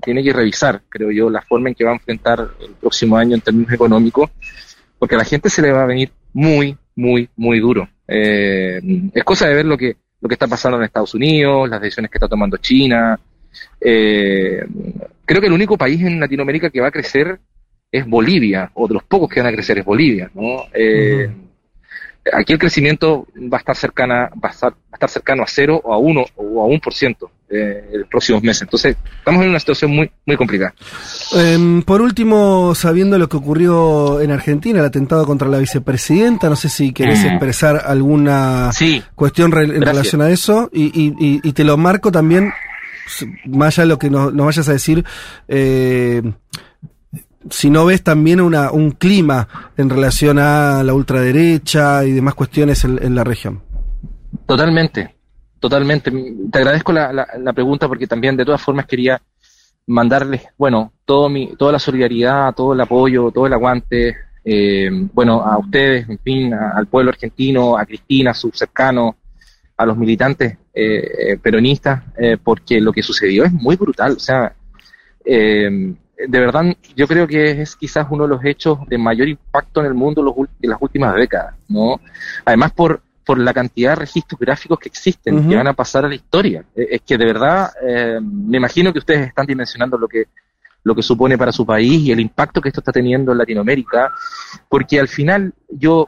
tiene 0.02 0.24
que 0.24 0.34
revisar, 0.34 0.82
creo 0.90 1.12
yo, 1.12 1.30
la 1.30 1.42
forma 1.42 1.70
en 1.70 1.76
que 1.76 1.84
va 1.84 1.92
a 1.92 1.96
enfrentar 1.96 2.52
el 2.62 2.72
próximo 2.76 3.18
año 3.18 3.36
en 3.36 3.42
términos 3.42 3.74
económicos, 3.74 4.30
porque 5.00 5.16
a 5.16 5.18
la 5.18 5.26
gente 5.26 5.50
se 5.50 5.62
le 5.62 5.72
va 5.72 5.84
a 5.84 5.88
venir 5.88 6.12
muy, 6.34 6.78
muy, 6.96 7.30
muy 7.36 7.60
duro. 7.60 7.90
Eh, 8.08 8.80
es 9.14 9.24
cosa 9.24 9.48
de 9.48 9.56
ver 9.56 9.66
lo 9.66 9.78
que, 9.78 9.98
lo 10.22 10.30
que 10.30 10.36
está 10.36 10.48
pasando 10.48 10.78
en 10.78 10.84
Estados 10.84 11.14
Unidos, 11.16 11.70
las 11.70 11.82
decisiones 11.82 12.12
que 12.12 12.18
está 12.18 12.28
tomando 12.28 12.58
China. 12.58 13.20
Eh, 13.82 14.64
creo 15.26 15.42
que 15.42 15.48
el 15.48 15.54
único 15.54 15.78
país 15.78 16.02
en 16.02 16.20
Latinoamérica 16.20 16.70
que 16.70 16.82
va 16.82 16.88
a 16.88 16.92
crecer 16.92 17.40
es 17.92 18.06
Bolivia, 18.06 18.70
o 18.76 18.88
de 18.88 18.96
los 18.96 19.04
pocos 19.04 19.30
que 19.30 19.40
van 19.40 19.52
a 19.52 19.56
crecer 19.56 19.80
es 19.80 19.86
Bolivia, 19.86 20.30
¿no? 20.36 20.66
Eh, 20.74 21.30
aquí 22.34 22.54
el 22.54 22.60
crecimiento 22.60 23.28
va 23.36 23.58
a 23.58 23.60
estar 23.60 23.76
cercana, 23.76 24.30
va 24.44 24.50
a 24.50 24.52
estar, 24.52 24.74
cercano 25.08 25.44
a 25.44 25.48
cero 25.48 25.80
o 25.84 25.94
a 25.94 25.98
uno 25.98 26.26
o 26.36 26.62
a 26.62 26.66
un 26.66 26.80
por 26.80 26.94
ciento. 26.94 27.32
eh, 27.50 27.90
en 27.94 28.00
los 28.02 28.10
próximos 28.10 28.44
meses. 28.44 28.64
Entonces, 28.64 28.98
estamos 29.20 29.42
en 29.44 29.50
una 29.50 29.60
situación 29.60 29.92
muy, 29.92 30.12
muy 30.26 30.36
complicada. 30.36 30.74
Em, 31.34 31.82
por 31.82 32.02
último, 32.02 32.76
sabiendo 32.76 33.18
lo 33.18 33.30
que 33.30 33.38
ocurrió 33.38 34.20
en 34.20 34.32
Argentina, 34.32 34.80
el 34.80 34.86
atentado 34.86 35.26
contra 35.26 35.48
la 35.48 35.58
vicepresidenta, 35.60 36.50
no 36.50 36.56
sé 36.56 36.70
si 36.70 36.92
querés 36.92 37.24
mm. 37.24 37.28
expresar 37.28 37.84
alguna 37.86 38.72
cuestión 39.16 39.58
en 39.58 39.82
relación 39.82 40.22
a 40.22 40.30
eso, 40.30 40.70
y, 40.74 41.52
te 41.54 41.64
lo 41.64 41.78
marco 41.78 42.12
también, 42.12 42.52
más 43.46 43.78
allá 43.78 43.84
de 43.84 43.90
lo 43.90 44.00
que 44.00 44.10
nos, 44.10 44.36
vayas 44.36 44.68
a 44.68 44.74
decir, 44.74 45.06
eh, 45.48 46.22
si 47.50 47.70
no 47.70 47.86
ves 47.86 48.04
también 48.04 48.42
una, 48.42 48.72
un 48.72 48.92
clima 48.92 49.48
en 49.78 49.90
relación 49.90 50.40
a 50.40 50.84
la 50.84 50.94
ultraderecha 50.94 52.06
y 52.06 52.12
demás 52.12 52.34
cuestiones 52.36 52.84
en 52.84 53.16
la 53.16 53.24
región. 53.24 53.62
Totalmente, 54.46 55.16
totalmente. 55.60 56.12
Te 56.52 56.58
agradezco 56.58 56.92
la, 56.94 57.12
la, 57.12 57.54
pregunta 57.54 57.88
porque 57.88 58.08
también 58.08 58.38
de 58.38 58.46
todas 58.46 58.62
formas 58.62 58.86
quería 58.86 59.22
mandarles, 59.88 60.44
bueno, 60.58 60.94
todo 61.06 61.30
mi, 61.30 61.56
toda 61.56 61.74
la 61.74 61.80
solidaridad, 61.80 62.54
todo 62.54 62.74
el 62.74 62.82
apoyo, 62.82 63.32
todo 63.32 63.48
el 63.48 63.54
aguante, 63.54 64.16
eh, 64.44 64.90
bueno, 65.14 65.42
a 65.42 65.58
ustedes, 65.58 66.08
en 66.08 66.20
fin, 66.20 66.54
al 66.54 66.88
pueblo 66.88 67.12
argentino, 67.12 67.78
a 67.78 67.86
Cristina, 67.86 68.32
a 68.32 68.34
sus 68.34 68.58
cercanos, 68.58 69.16
a 69.76 69.86
los 69.86 69.98
militantes 69.98 70.58
eh, 70.74 71.34
eh, 71.34 71.38
peronistas, 71.38 72.04
porque 72.44 72.80
lo 72.80 72.94
que 72.94 73.04
sucedió 73.04 73.44
es 73.44 73.52
muy 73.52 73.76
brutal. 73.76 74.14
O 74.14 74.20
sea, 74.20 74.54
de 76.18 76.40
verdad, 76.40 76.64
yo 76.96 77.08
creo 77.08 77.28
que 77.28 77.62
es 77.62 77.76
quizás 77.76 78.08
uno 78.10 78.24
de 78.24 78.30
los 78.30 78.46
hechos 78.46 78.80
de 78.88 78.98
mayor 78.98 79.28
impacto 79.28 79.82
en 79.82 79.88
el 79.88 79.94
mundo 79.94 80.24
los, 80.24 80.36
en 80.38 80.70
las 80.70 80.82
últimas 80.82 81.16
décadas, 81.16 81.56
¿no? 81.68 82.00
Además 82.46 82.72
por 82.72 83.02
por 83.28 83.38
la 83.38 83.54
cantidad 83.54 83.90
de 83.92 83.96
registros 83.98 84.40
gráficos 84.40 84.80
que 84.80 84.88
existen, 84.88 85.50
que 85.50 85.56
van 85.58 85.68
a 85.68 85.74
pasar 85.74 86.06
a 86.06 86.08
la 86.08 86.16
historia. 86.16 86.64
Eh, 86.74 86.88
es 86.92 87.02
que 87.02 87.18
de 87.18 87.26
verdad, 87.26 87.70
eh, 87.86 88.20
me 88.22 88.56
imagino 88.56 88.94
que 88.94 89.00
ustedes 89.00 89.28
están 89.28 89.46
dimensionando 89.46 89.98
lo 89.98 90.08
que, 90.08 90.28
lo 90.84 90.96
que 90.96 91.04
supone 91.04 91.38
para 91.38 91.52
su 91.52 91.66
país 91.66 92.04
y 92.04 92.12
el 92.14 92.22
impacto 92.22 92.62
que 92.62 92.70
esto 92.70 92.80
está 92.80 92.94
teniendo 92.94 93.34
en 93.34 93.40
Latinoamérica, 93.40 94.14
porque 94.70 94.98
al 94.98 95.10
final 95.10 95.54
yo, 95.70 96.08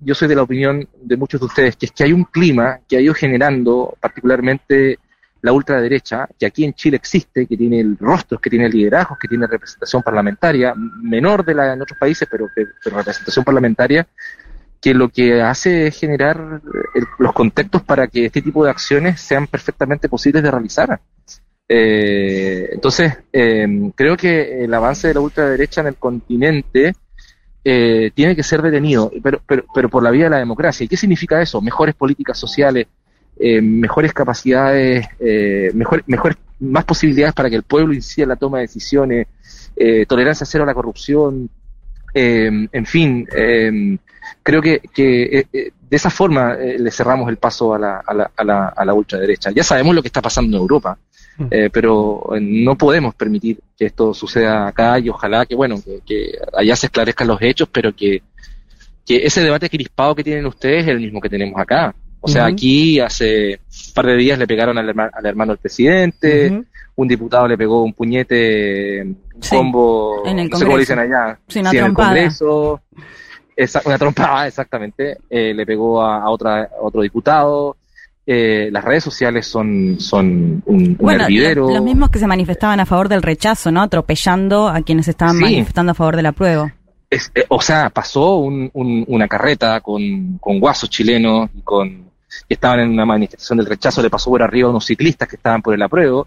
yo 0.00 0.14
soy 0.14 0.28
de 0.28 0.36
la 0.36 0.42
opinión 0.42 0.88
de 1.02 1.16
muchos 1.16 1.40
de 1.40 1.46
ustedes, 1.46 1.74
que 1.74 1.86
es 1.86 1.92
que 1.92 2.04
hay 2.04 2.12
un 2.12 2.24
clima 2.24 2.78
que 2.88 2.96
ha 2.96 3.00
ido 3.00 3.12
generando 3.12 3.96
particularmente 4.00 5.00
la 5.42 5.52
ultraderecha, 5.52 6.28
que 6.38 6.46
aquí 6.46 6.64
en 6.64 6.72
Chile 6.72 6.96
existe, 6.96 7.46
que 7.46 7.56
tiene 7.56 7.80
el 7.80 7.98
rostro, 7.98 8.38
que 8.38 8.48
tiene 8.48 8.68
liderazgos, 8.68 9.18
que 9.18 9.28
tiene 9.28 9.46
representación 9.46 10.00
parlamentaria, 10.02 10.72
menor 10.76 11.44
de 11.44 11.54
la 11.54 11.72
en 11.72 11.82
otros 11.82 11.98
países, 11.98 12.28
pero, 12.30 12.48
pero 12.54 12.96
representación 12.96 13.44
parlamentaria, 13.44 14.06
que 14.80 14.94
lo 14.94 15.08
que 15.08 15.42
hace 15.42 15.88
es 15.88 15.98
generar 15.98 16.60
los 17.18 17.32
contextos 17.32 17.82
para 17.82 18.06
que 18.06 18.26
este 18.26 18.40
tipo 18.40 18.64
de 18.64 18.70
acciones 18.70 19.20
sean 19.20 19.48
perfectamente 19.48 20.08
posibles 20.08 20.42
de 20.44 20.50
realizar. 20.50 21.00
Eh, 21.68 22.68
entonces, 22.72 23.18
eh, 23.32 23.90
creo 23.96 24.16
que 24.16 24.64
el 24.64 24.72
avance 24.74 25.08
de 25.08 25.14
la 25.14 25.20
ultraderecha 25.20 25.80
en 25.80 25.88
el 25.88 25.96
continente 25.96 26.92
eh, 27.64 28.10
tiene 28.14 28.36
que 28.36 28.42
ser 28.42 28.60
detenido, 28.62 29.10
pero, 29.22 29.40
pero, 29.46 29.64
pero 29.72 29.88
por 29.88 30.02
la 30.02 30.10
vía 30.10 30.24
de 30.24 30.30
la 30.30 30.38
democracia. 30.38 30.84
¿Y 30.84 30.88
qué 30.88 30.96
significa 30.96 31.40
eso? 31.40 31.60
Mejores 31.60 31.94
políticas 31.94 32.38
sociales, 32.38 32.86
mejores 33.62 34.12
capacidades, 34.12 35.06
mejor, 35.74 36.04
mejor, 36.06 36.36
más 36.60 36.84
posibilidades 36.84 37.34
para 37.34 37.50
que 37.50 37.56
el 37.56 37.62
pueblo 37.62 37.92
incida 37.92 38.24
en 38.24 38.28
la 38.28 38.36
toma 38.36 38.58
de 38.58 38.64
decisiones, 38.64 39.26
tolerancia 40.06 40.46
cero 40.46 40.64
a 40.64 40.66
la 40.66 40.74
corrupción, 40.74 41.50
en 42.14 42.86
fin, 42.86 43.26
creo 44.42 44.62
que, 44.62 44.80
que 44.92 45.22
eh, 45.22 45.46
eh, 45.52 45.70
de 45.88 45.96
esa 45.96 46.10
forma 46.10 46.54
eh, 46.54 46.78
le 46.78 46.90
cerramos 46.90 47.28
el 47.28 47.36
paso 47.36 47.74
a 47.74 47.78
la, 47.78 48.02
a, 48.06 48.14
la, 48.14 48.30
a, 48.36 48.44
la, 48.44 48.68
a 48.68 48.84
la 48.84 48.94
ultraderecha. 48.94 49.50
Ya 49.50 49.62
sabemos 49.62 49.94
lo 49.94 50.02
que 50.02 50.08
está 50.08 50.22
pasando 50.22 50.56
en 50.56 50.62
Europa, 50.62 50.98
mm. 51.38 51.46
pero 51.72 52.30
no 52.40 52.76
podemos 52.76 53.14
permitir 53.14 53.58
que 53.76 53.86
esto 53.86 54.14
suceda 54.14 54.68
acá 54.68 54.98
y 54.98 55.08
ojalá 55.08 55.46
que, 55.46 55.54
bueno, 55.54 55.76
que, 56.06 56.38
allá 56.56 56.76
se 56.76 56.86
esclarezcan 56.86 57.28
los 57.28 57.40
hechos, 57.42 57.68
pero 57.70 57.94
que, 57.94 58.22
que 59.04 59.26
ese 59.26 59.42
debate 59.42 59.68
crispado 59.68 60.14
que 60.14 60.24
tienen 60.24 60.46
ustedes 60.46 60.84
es 60.84 60.88
el 60.88 61.00
mismo 61.00 61.20
que 61.20 61.28
tenemos 61.28 61.60
acá. 61.60 61.94
O 62.22 62.28
sea, 62.28 62.46
aquí 62.46 63.00
hace 63.00 63.60
un 63.88 63.94
par 63.94 64.06
de 64.06 64.16
días 64.16 64.38
le 64.38 64.46
pegaron 64.46 64.78
al, 64.78 64.88
al 64.88 65.26
hermano 65.26 65.52
del 65.52 65.58
presidente, 65.58 66.64
un 66.94 67.08
diputado 67.08 67.48
le 67.48 67.58
pegó 67.58 67.82
un 67.82 67.92
puñete, 67.92 69.02
un 69.02 69.16
combo, 69.48 70.26
en 70.26 70.38
el 70.38 70.48
no 70.48 70.56
sé 70.56 70.64
cómo 70.64 70.78
dicen 70.78 70.98
allá, 70.98 71.38
sí, 71.48 71.58
en 71.58 71.66
el 71.66 71.92
Congreso. 71.92 72.80
Una 73.84 73.98
trompada, 73.98 74.46
exactamente, 74.48 75.18
eh, 75.28 75.52
le 75.54 75.66
pegó 75.66 76.02
a, 76.02 76.28
otra, 76.30 76.70
otro 76.80 77.02
diputado. 77.02 77.76
Eh, 78.24 78.68
las 78.70 78.84
redes 78.84 79.02
sociales 79.02 79.46
son, 79.46 79.96
son 79.98 80.62
un, 80.64 80.96
bueno, 80.96 81.26
Los 81.28 81.82
mismos 81.82 82.10
que 82.10 82.20
se 82.20 82.26
manifestaban 82.26 82.78
a 82.78 82.86
favor 82.86 83.08
del 83.08 83.20
rechazo, 83.20 83.72
¿no? 83.72 83.82
Atropellando 83.82 84.68
a 84.68 84.80
quienes 84.82 85.08
estaban 85.08 85.38
manifestando 85.38 85.92
a 85.92 85.94
favor 85.94 86.16
del 86.16 86.26
apruebo. 86.26 86.70
Es, 87.10 87.32
eh, 87.34 87.44
o 87.48 87.60
sea, 87.60 87.90
pasó 87.90 88.36
una 88.36 89.28
carreta 89.28 89.80
con, 89.80 90.38
con 90.38 90.60
guasos 90.60 90.88
chilenos 90.88 91.50
y 91.54 91.62
con 91.62 92.11
que 92.48 92.54
estaban 92.54 92.80
en 92.80 92.90
una 92.90 93.06
manifestación 93.06 93.58
del 93.58 93.66
rechazo, 93.66 94.02
le 94.02 94.10
pasó 94.10 94.30
por 94.30 94.42
arriba 94.42 94.68
a 94.68 94.70
unos 94.70 94.86
ciclistas 94.86 95.28
que 95.28 95.36
estaban 95.36 95.62
por 95.62 95.74
el 95.74 95.82
apruebo. 95.82 96.26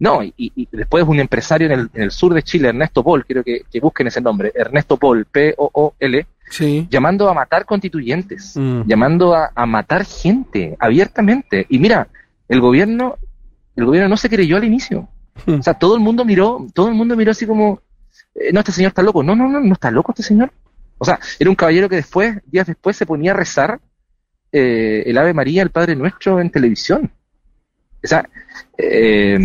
No, 0.00 0.22
y, 0.22 0.32
y, 0.36 0.68
después 0.70 1.04
un 1.08 1.18
empresario 1.18 1.66
en 1.66 1.72
el, 1.72 1.90
en 1.92 2.02
el, 2.02 2.10
sur 2.12 2.32
de 2.32 2.42
Chile, 2.44 2.68
Ernesto 2.68 3.02
Paul, 3.02 3.24
quiero 3.24 3.42
que, 3.42 3.62
que 3.70 3.80
busquen 3.80 4.06
ese 4.06 4.20
nombre, 4.20 4.52
Ernesto 4.54 4.96
Paul, 4.96 5.24
P-O-O-L, 5.24 6.26
llamando 6.88 7.28
a 7.28 7.34
matar 7.34 7.64
constituyentes, 7.64 8.56
mm. 8.56 8.82
llamando 8.86 9.34
a, 9.34 9.66
matar 9.66 10.04
gente 10.04 10.76
abiertamente. 10.78 11.66
Y 11.68 11.78
mira, 11.78 12.08
el 12.48 12.60
gobierno, 12.60 13.16
el 13.76 13.84
gobierno 13.86 14.08
no 14.08 14.16
se 14.16 14.28
creyó 14.28 14.56
al 14.56 14.64
inicio. 14.64 15.08
Mm. 15.46 15.54
O 15.54 15.62
sea, 15.62 15.74
todo 15.74 15.94
el 15.94 16.00
mundo 16.00 16.24
miró, 16.24 16.66
todo 16.74 16.88
el 16.88 16.94
mundo 16.94 17.16
miró 17.16 17.32
así 17.32 17.46
como, 17.46 17.80
eh, 18.34 18.52
no, 18.52 18.60
este 18.60 18.72
señor 18.72 18.90
está 18.90 19.02
loco. 19.02 19.22
No, 19.22 19.34
no, 19.34 19.48
no, 19.48 19.60
no 19.60 19.72
está 19.72 19.90
loco 19.90 20.12
este 20.12 20.22
señor. 20.22 20.52
O 20.98 21.04
sea, 21.04 21.18
era 21.38 21.50
un 21.50 21.56
caballero 21.56 21.88
que 21.88 21.96
después, 21.96 22.38
días 22.46 22.66
después, 22.66 22.96
se 22.96 23.06
ponía 23.06 23.32
a 23.32 23.34
rezar 23.34 23.80
eh, 24.52 25.02
el 25.06 25.18
Ave 25.18 25.34
María, 25.34 25.62
el 25.62 25.70
Padre 25.70 25.96
Nuestro 25.96 26.40
en 26.40 26.50
televisión. 26.50 27.10
O 28.02 28.06
sea, 28.06 28.28
eh, 28.76 29.38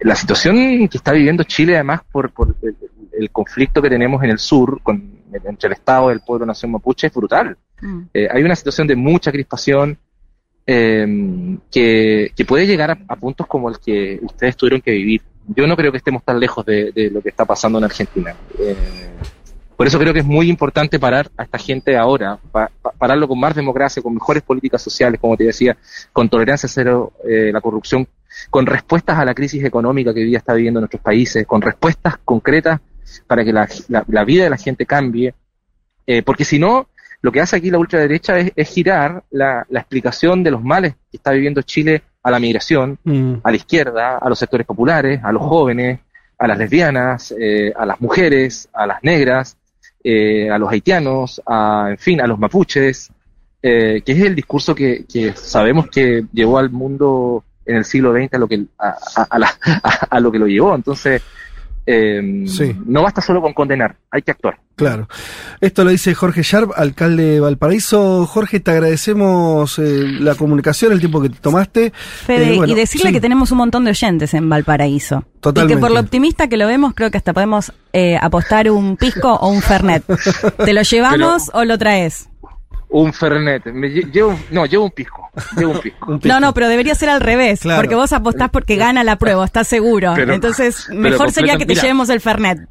la 0.00 0.14
situación 0.14 0.88
que 0.88 0.96
está 0.96 1.12
viviendo 1.12 1.42
Chile, 1.44 1.74
además, 1.74 2.02
por, 2.10 2.30
por 2.30 2.54
el 3.12 3.30
conflicto 3.30 3.82
que 3.82 3.90
tenemos 3.90 4.22
en 4.22 4.30
el 4.30 4.38
sur 4.38 4.80
con 4.82 5.20
entre 5.44 5.68
el 5.68 5.72
Estado 5.72 6.10
y 6.10 6.14
el 6.14 6.20
pueblo 6.20 6.46
nación 6.46 6.72
mapuche 6.72 7.06
es 7.06 7.12
brutal. 7.12 7.56
Mm. 7.80 8.02
Eh, 8.12 8.28
hay 8.30 8.42
una 8.42 8.56
situación 8.56 8.86
de 8.86 8.96
mucha 8.96 9.30
crispación 9.30 9.96
em, 10.66 11.58
que, 11.70 12.32
puede 12.46 12.66
llegar 12.66 12.98
a, 13.06 13.16
puntos 13.16 13.46
como 13.46 13.68
el 13.68 13.78
que 13.78 14.18
ustedes 14.22 14.56
tuvieron 14.56 14.80
que 14.80 14.92
vivir. 14.92 15.22
Yo 15.48 15.66
no 15.66 15.76
creo 15.76 15.90
que 15.90 15.98
estemos 15.98 16.24
tan 16.24 16.38
lejos 16.38 16.64
de, 16.64 17.10
lo 17.12 17.20
que 17.20 17.30
está 17.30 17.44
pasando 17.44 17.78
en 17.78 17.84
Argentina. 17.84 18.34
Por 19.80 19.86
eso 19.86 19.98
creo 19.98 20.12
que 20.12 20.18
es 20.18 20.26
muy 20.26 20.50
importante 20.50 20.98
parar 20.98 21.30
a 21.38 21.44
esta 21.44 21.56
gente 21.56 21.96
ahora, 21.96 22.38
pararlo 22.98 23.26
con 23.26 23.40
más 23.40 23.54
democracia, 23.54 24.02
con 24.02 24.12
mejores 24.12 24.42
políticas 24.42 24.82
sociales, 24.82 25.18
como 25.18 25.38
te 25.38 25.44
decía, 25.44 25.74
con 26.12 26.28
tolerancia 26.28 26.68
cero, 26.68 27.14
eh, 27.26 27.48
la 27.50 27.62
corrupción, 27.62 28.06
con 28.50 28.66
respuestas 28.66 29.18
a 29.18 29.24
la 29.24 29.32
crisis 29.32 29.64
económica 29.64 30.12
que 30.12 30.20
hoy 30.20 30.26
día 30.26 30.36
está 30.36 30.52
viviendo 30.52 30.80
nuestros 30.80 31.00
países, 31.00 31.46
con 31.46 31.62
respuestas 31.62 32.18
concretas 32.26 32.78
para 33.26 33.42
que 33.42 33.54
la, 33.54 33.66
la, 33.88 34.24
vida 34.24 34.44
de 34.44 34.50
la 34.50 34.58
gente 34.58 34.84
cambie, 34.84 35.32
eh, 36.06 36.22
porque 36.24 36.44
si 36.44 36.58
no, 36.58 36.88
lo 37.22 37.32
que 37.32 37.40
hace 37.40 37.56
aquí 37.56 37.70
la 37.70 37.78
ultraderecha 37.78 38.38
es, 38.38 38.52
es 38.54 38.68
girar 38.68 39.24
la, 39.30 39.64
la, 39.70 39.80
explicación 39.80 40.42
de 40.44 40.50
los 40.50 40.62
males 40.62 40.96
que 41.10 41.16
está 41.16 41.30
viviendo 41.30 41.62
Chile 41.62 42.02
a 42.22 42.30
la 42.30 42.38
migración, 42.38 42.98
mm. 43.02 43.36
a 43.42 43.50
la 43.50 43.56
izquierda, 43.56 44.18
a 44.18 44.28
los 44.28 44.38
sectores 44.38 44.66
populares, 44.66 45.22
a 45.24 45.32
los 45.32 45.40
jóvenes, 45.40 46.00
a 46.36 46.46
las 46.46 46.58
lesbianas, 46.58 47.34
eh, 47.38 47.72
a 47.74 47.86
las 47.86 47.98
mujeres, 47.98 48.68
a 48.74 48.86
las 48.86 49.02
negras, 49.02 49.56
eh, 50.02 50.50
a 50.50 50.58
los 50.58 50.70
haitianos, 50.70 51.40
a, 51.46 51.88
en 51.90 51.98
fin, 51.98 52.20
a 52.20 52.26
los 52.26 52.38
mapuches, 52.38 53.10
que 53.62 54.02
es 54.06 54.20
el 54.20 54.34
discurso 54.34 54.74
que, 54.74 55.04
que, 55.04 55.34
sabemos 55.34 55.88
que 55.88 56.24
llevó 56.32 56.58
al 56.58 56.70
mundo 56.70 57.44
en 57.66 57.76
el 57.76 57.84
siglo 57.84 58.12
XX 58.12 58.34
a 58.34 58.38
lo 58.38 58.48
que, 58.48 58.64
a, 58.78 58.96
a, 59.30 60.06
a 60.10 60.20
lo, 60.20 60.32
que 60.32 60.38
lo 60.38 60.46
llevó. 60.46 60.74
Entonces, 60.74 61.22
eh, 61.86 62.20
no 62.86 63.02
basta 63.02 63.20
solo 63.20 63.40
con 63.40 63.52
condenar, 63.52 63.96
hay 64.10 64.22
que 64.22 64.30
actuar. 64.30 64.58
Claro. 64.80 65.08
Esto 65.60 65.84
lo 65.84 65.90
dice 65.90 66.14
Jorge 66.14 66.42
Sharp, 66.42 66.70
alcalde 66.74 67.24
de 67.24 67.40
Valparaíso. 67.40 68.24
Jorge, 68.26 68.60
te 68.60 68.70
agradecemos 68.70 69.78
eh, 69.78 70.06
la 70.18 70.34
comunicación, 70.36 70.92
el 70.92 71.00
tiempo 71.00 71.20
que 71.20 71.28
te 71.28 71.38
tomaste. 71.38 71.92
Fede, 71.92 72.54
eh, 72.54 72.60
y 72.66 72.74
decirle 72.74 73.12
que 73.12 73.20
tenemos 73.20 73.52
un 73.52 73.58
montón 73.58 73.84
de 73.84 73.90
oyentes 73.90 74.32
en 74.32 74.48
Valparaíso. 74.48 75.22
Totalmente. 75.40 75.74
Y 75.74 75.76
que 75.76 75.80
por 75.82 75.90
lo 75.90 76.00
optimista 76.00 76.48
que 76.48 76.56
lo 76.56 76.66
vemos, 76.66 76.94
creo 76.94 77.10
que 77.10 77.18
hasta 77.18 77.34
podemos 77.34 77.74
eh, 77.92 78.16
apostar 78.18 78.70
un 78.70 78.96
pisco 78.96 79.34
o 79.34 79.50
un 79.50 79.60
fernet. 79.60 80.02
¿Te 80.64 80.72
lo 80.72 80.80
llevamos 80.90 81.50
o 81.52 81.66
lo 81.66 81.76
traes? 81.76 82.29
Un 82.90 83.12
Fernet. 83.12 83.66
Me 83.66 83.88
llevo, 83.88 84.38
no, 84.50 84.66
llevo 84.66 84.84
un 84.84 84.90
pisco. 84.90 85.30
Llevo 85.56 85.72
un 85.74 85.80
pisco. 85.80 86.18
No, 86.24 86.40
no, 86.40 86.52
pero 86.52 86.68
debería 86.68 86.94
ser 86.94 87.08
al 87.08 87.20
revés. 87.20 87.60
Porque 87.62 87.94
vos 87.94 88.12
apostás 88.12 88.50
porque 88.50 88.76
gana 88.76 89.04
la 89.04 89.16
prueba, 89.16 89.44
estás 89.44 89.68
seguro. 89.68 90.16
Entonces, 90.16 90.88
mejor 90.90 91.30
sería 91.30 91.56
que 91.56 91.66
te 91.66 91.74
llevemos 91.74 92.08
el 92.10 92.20
Fernet. 92.20 92.58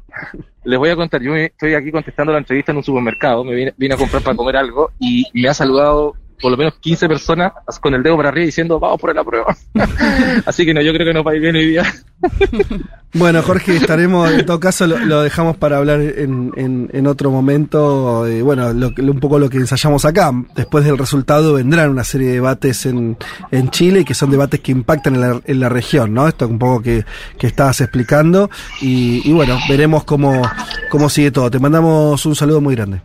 Les 0.64 0.78
voy 0.78 0.90
a 0.90 0.96
contar. 0.96 1.22
Yo 1.22 1.34
estoy 1.34 1.74
aquí 1.74 1.90
contestando 1.90 2.32
la 2.32 2.38
entrevista 2.38 2.72
en 2.72 2.78
un 2.78 2.84
supermercado. 2.84 3.44
Me 3.44 3.72
vine, 3.76 3.94
a 3.94 3.96
comprar 3.96 4.22
para 4.22 4.36
comer 4.36 4.56
algo 4.56 4.90
y 4.98 5.24
me 5.32 5.48
ha 5.48 5.54
saludado 5.54 6.16
por 6.40 6.50
lo 6.50 6.56
menos 6.56 6.74
15 6.80 7.08
personas 7.08 7.52
con 7.80 7.94
el 7.94 8.02
dedo 8.02 8.16
para 8.16 8.30
arriba 8.30 8.46
diciendo 8.46 8.78
vamos 8.78 9.00
por 9.00 9.14
la 9.14 9.24
prueba. 9.24 9.56
Así 10.46 10.64
que 10.64 10.74
no, 10.74 10.80
yo 10.80 10.92
creo 10.92 11.06
que 11.06 11.14
nos 11.14 11.26
va 11.26 11.32
a 11.32 11.36
ir 11.36 11.42
bien 11.42 11.56
hoy 11.56 11.66
día. 11.66 11.84
Bueno, 13.12 13.42
Jorge, 13.42 13.74
estaremos, 13.74 14.30
en 14.30 14.46
todo 14.46 14.60
caso 14.60 14.86
lo, 14.86 15.22
dejamos 15.22 15.56
para 15.56 15.78
hablar 15.78 16.00
en, 16.00 16.52
en, 16.92 17.06
otro 17.08 17.32
momento. 17.32 18.24
Eh, 18.24 18.40
bueno, 18.40 18.68
un 18.68 19.20
poco 19.20 19.40
lo 19.40 19.50
que 19.50 19.56
ensayamos 19.56 20.04
acá. 20.04 20.30
Después 20.54 20.84
del 20.84 20.96
resultado 20.96 21.54
vendrán 21.54 21.90
una 21.90 22.04
serie 22.04 22.28
de 22.28 22.34
debates 22.34 22.86
en, 22.86 23.16
en 23.50 23.70
Chile, 23.70 24.04
que 24.04 24.14
son 24.14 24.30
debates 24.30 24.60
que 24.60 24.70
impactan 24.70 25.16
en 25.16 25.20
la, 25.22 25.40
en 25.44 25.58
la 25.58 25.68
región, 25.68 26.14
¿no? 26.14 26.28
Esto 26.28 26.46
un 26.46 26.60
poco 26.60 26.82
que, 26.82 27.04
que 27.36 27.48
estabas 27.48 27.80
explicando. 27.80 28.48
Y, 28.80 29.28
y 29.28 29.32
bueno, 29.32 29.58
veremos 29.68 30.04
cómo, 30.04 30.48
cómo 30.88 31.08
sigue 31.08 31.32
todo. 31.32 31.50
Te 31.50 31.58
mandamos 31.58 32.24
un 32.26 32.36
saludo 32.36 32.60
muy 32.60 32.76
grande. 32.76 33.02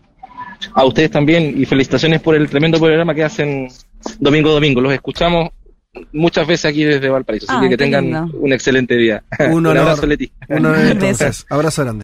A 0.73 0.85
ustedes 0.85 1.11
también 1.11 1.53
y 1.57 1.65
felicitaciones 1.65 2.21
por 2.21 2.35
el 2.35 2.49
tremendo 2.49 2.79
programa 2.79 3.13
que 3.13 3.23
hacen 3.23 3.69
domingo 4.19 4.51
domingo. 4.51 4.81
Los 4.81 4.93
escuchamos 4.93 5.49
muchas 6.11 6.45
veces 6.47 6.65
aquí 6.65 6.83
desde 6.83 7.09
Valparaíso. 7.09 7.45
Así 7.49 7.61
que 7.63 7.69
que 7.69 7.77
tengan 7.77 8.31
un 8.33 8.53
excelente 8.53 8.95
día. 8.95 9.23
Un, 9.49 9.65
abrazo, 9.67 10.05
Leti. 10.05 10.31
Un 10.49 10.65
abrazo 11.49 11.83
grande. 11.83 12.03